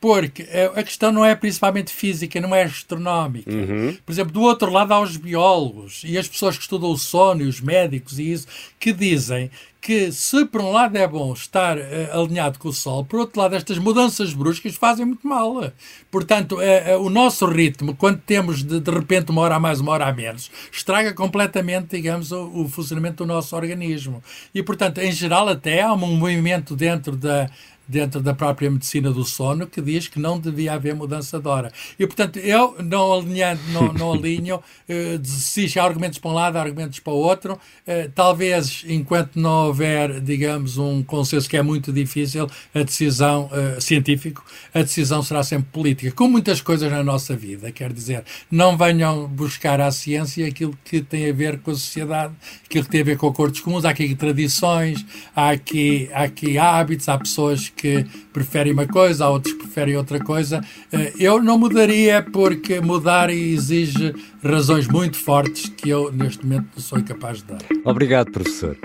Porque 0.05 0.47
a 0.77 0.83
questão 0.83 1.11
não 1.11 1.25
é 1.25 1.35
principalmente 1.35 1.91
física, 1.91 2.39
não 2.39 2.55
é 2.55 2.65
astronómica. 2.65 3.51
Uhum. 3.51 3.97
Por 4.05 4.13
exemplo, 4.13 4.35
do 4.35 4.43
outro 4.43 4.71
lado 4.71 4.93
há 4.93 5.01
os 5.01 5.17
biólogos 5.17 6.03
e 6.05 6.19
as 6.19 6.29
pessoas 6.29 6.59
que 6.59 6.63
estudam 6.63 6.91
o 6.91 6.99
sono 6.99 7.41
e 7.41 7.47
os 7.47 7.59
médicos 7.59 8.19
e 8.19 8.31
isso, 8.31 8.47
que 8.79 8.93
dizem 8.93 9.51
que 9.81 10.11
se 10.13 10.47
por 10.47 10.63
um 10.63 10.73
lado 10.73 10.97
é 10.97 11.07
bom 11.07 11.35
estar 11.35 11.77
uh, 11.77 11.83
alinhado 12.13 12.59
com 12.59 12.69
o 12.69 12.73
Sol, 12.73 13.05
por 13.05 13.21
outro 13.21 13.39
lado 13.39 13.55
estas 13.55 13.79
mudanças 13.79 14.33
bruscas 14.33 14.77
fazem 14.77 15.05
muito 15.05 15.29
mal. 15.29 15.73
Portanto, 16.11 16.57
uh, 16.57 16.99
uh, 16.99 17.03
o 17.03 17.11
nosso 17.11 17.45
ritmo, 17.45 17.95
quando 17.95 18.19
temos 18.19 18.63
de, 18.63 18.81
de 18.81 18.91
repente 18.91 19.31
uma 19.31 19.43
hora 19.43 19.57
a 19.57 19.61
mais, 19.61 19.81
uma 19.81 19.93
hora 19.93 20.07
a 20.07 20.13
menos, 20.13 20.51
estraga 20.73 21.13
completamente, 21.13 21.97
digamos, 21.97 22.33
o, 22.33 22.63
o 22.63 22.69
funcionamento 22.69 23.25
do 23.25 23.27
nosso 23.27 23.55
organismo. 23.55 24.23
E, 24.55 24.63
portanto, 24.63 24.99
em 24.99 25.13
geral, 25.13 25.51
até 25.51 25.83
há 25.83 25.93
um 25.93 26.17
movimento 26.17 26.75
dentro 26.75 27.15
da 27.15 27.51
dentro 27.87 28.21
da 28.21 28.35
própria 28.35 28.71
medicina 28.71 29.11
do 29.11 29.25
sono 29.25 29.67
que 29.67 29.81
diz 29.81 30.09
que 30.09 30.19
não 30.19 30.39
devia 30.39 30.73
haver 30.73 30.95
mudança 30.95 31.39
de 31.39 31.49
hora. 31.49 31.73
E, 31.99 32.07
portanto, 32.07 32.39
eu 32.39 32.77
não, 32.83 33.13
alinhando, 33.13 33.61
não, 33.73 33.93
não 33.95 34.13
alinho, 34.13 34.63
eh, 34.89 35.19
se 35.23 35.79
há 35.79 35.85
argumentos 35.85 36.19
para 36.19 36.31
um 36.31 36.35
lado, 36.35 36.57
há 36.57 36.63
argumentos 36.63 36.99
para 36.99 37.13
o 37.13 37.17
outro. 37.17 37.59
Eh, 37.87 38.11
talvez, 38.15 38.85
enquanto 38.89 39.37
não 39.37 39.67
houver, 39.67 40.21
digamos, 40.21 40.79
um 40.79 41.03
consenso 41.03 41.49
que 41.49 41.57
é 41.57 41.63
muito 41.63 41.93
difícil, 41.93 42.49
a 42.75 42.83
decisão 42.83 43.51
eh, 43.53 43.81
científico, 43.81 44.45
a 44.73 44.81
decisão 44.81 45.23
será 45.23 45.43
sempre 45.43 45.69
política, 45.73 46.13
como 46.13 46.33
muitas 46.33 46.61
coisas 46.61 46.91
na 46.91 47.03
nossa 47.03 47.37
vida. 47.37 47.71
Quer 47.71 47.93
dizer, 47.93 48.25
não 48.51 48.77
venham 48.77 49.27
buscar 49.29 49.81
à 49.81 49.91
ciência 49.91 50.47
aquilo 50.47 50.77
que 50.85 51.03
tem 51.03 51.29
a 51.29 51.33
ver 51.33 51.59
com 51.59 51.71
a 51.71 51.75
sociedade, 51.75 52.35
aquilo 52.65 52.85
que 52.85 52.91
tem 52.91 53.01
a 53.01 53.05
ver 53.05 53.17
com 53.17 53.29
acordos 53.29 53.61
comuns. 53.61 53.85
Há 53.85 53.91
aqui 53.91 54.15
tradições, 54.15 55.05
há 55.35 55.51
aqui, 55.51 56.09
há 56.13 56.23
aqui 56.25 56.59
hábitos, 56.59 57.09
há 57.09 57.19
pessoas 57.19 57.69
que 57.77 58.05
preferem 58.33 58.73
uma 58.73 58.87
coisa, 58.87 59.25
há 59.25 59.31
outros 59.31 59.55
que 59.55 59.61
preferem 59.61 59.97
outra 59.97 60.19
coisa. 60.19 60.61
Eh, 60.93 61.13
eu 61.19 61.43
não 61.43 61.59
mudaria 61.59 62.23
porque 62.23 62.81
mudar 62.81 63.31
exige 63.31 64.15
razões 64.43 64.89
muito 64.89 65.17
fortes 65.17 65.69
que 65.69 65.91
eu, 65.91 66.13
neste 66.13 66.45
momento, 66.45 66.69
não 66.75 66.83
sou 66.83 67.03
capaz 67.03 67.39
de 67.39 67.45
dar. 67.45 67.59
Obrigado, 67.85 68.31
professor. 68.31 68.77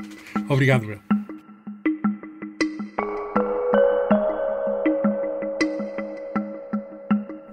Obrigado, 0.48 0.86
Bruno. 0.86 1.20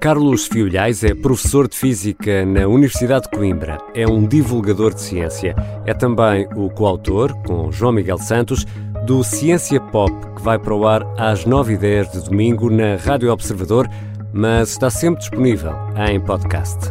Carlos 0.06 0.46
Fiolhais 0.46 1.02
é 1.02 1.12
professor 1.14 1.66
de 1.66 1.76
Física 1.76 2.46
na 2.46 2.68
Universidade 2.68 3.24
de 3.24 3.36
Coimbra. 3.36 3.76
É 3.92 4.06
um 4.06 4.24
divulgador 4.24 4.94
de 4.94 5.00
ciência. 5.00 5.56
É 5.84 5.92
também 5.92 6.46
o 6.54 6.70
coautor, 6.70 7.34
com 7.42 7.72
João 7.72 7.90
Miguel 7.90 8.18
Santos, 8.18 8.64
do 9.06 9.22
Ciência 9.22 9.80
Pop, 9.80 10.12
que 10.34 10.42
vai 10.42 10.58
para 10.58 10.74
o 10.74 10.84
ar 10.84 11.06
às 11.16 11.44
9h10 11.44 12.10
de 12.10 12.24
domingo 12.28 12.68
na 12.68 12.96
Rádio 12.96 13.30
Observador, 13.30 13.88
mas 14.32 14.70
está 14.70 14.90
sempre 14.90 15.20
disponível 15.20 15.72
em 16.08 16.20
podcast. 16.20 16.90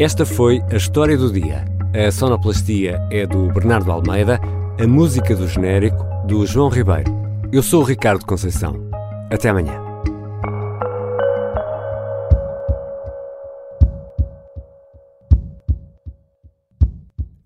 Esta 0.00 0.24
foi 0.24 0.62
a 0.72 0.76
história 0.76 1.14
do 1.14 1.30
dia. 1.30 1.62
A 1.94 2.10
sonoplastia 2.10 3.06
é 3.10 3.26
do 3.26 3.52
Bernardo 3.52 3.92
Almeida, 3.92 4.40
a 4.82 4.86
música 4.86 5.36
do 5.36 5.46
genérico 5.46 6.02
do 6.26 6.46
João 6.46 6.70
Ribeiro. 6.70 7.12
Eu 7.52 7.62
sou 7.62 7.82
o 7.82 7.84
Ricardo 7.84 8.24
Conceição. 8.24 8.74
Até 9.30 9.50
amanhã. 9.50 9.78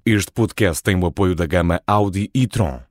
Este 0.06 0.30
podcast 0.30 0.80
tem 0.80 0.94
o 0.96 1.04
apoio 1.06 1.34
da 1.34 1.44
gama 1.44 1.82
Audi 1.86 2.30
e 2.32 2.46
Tron. 2.46 2.87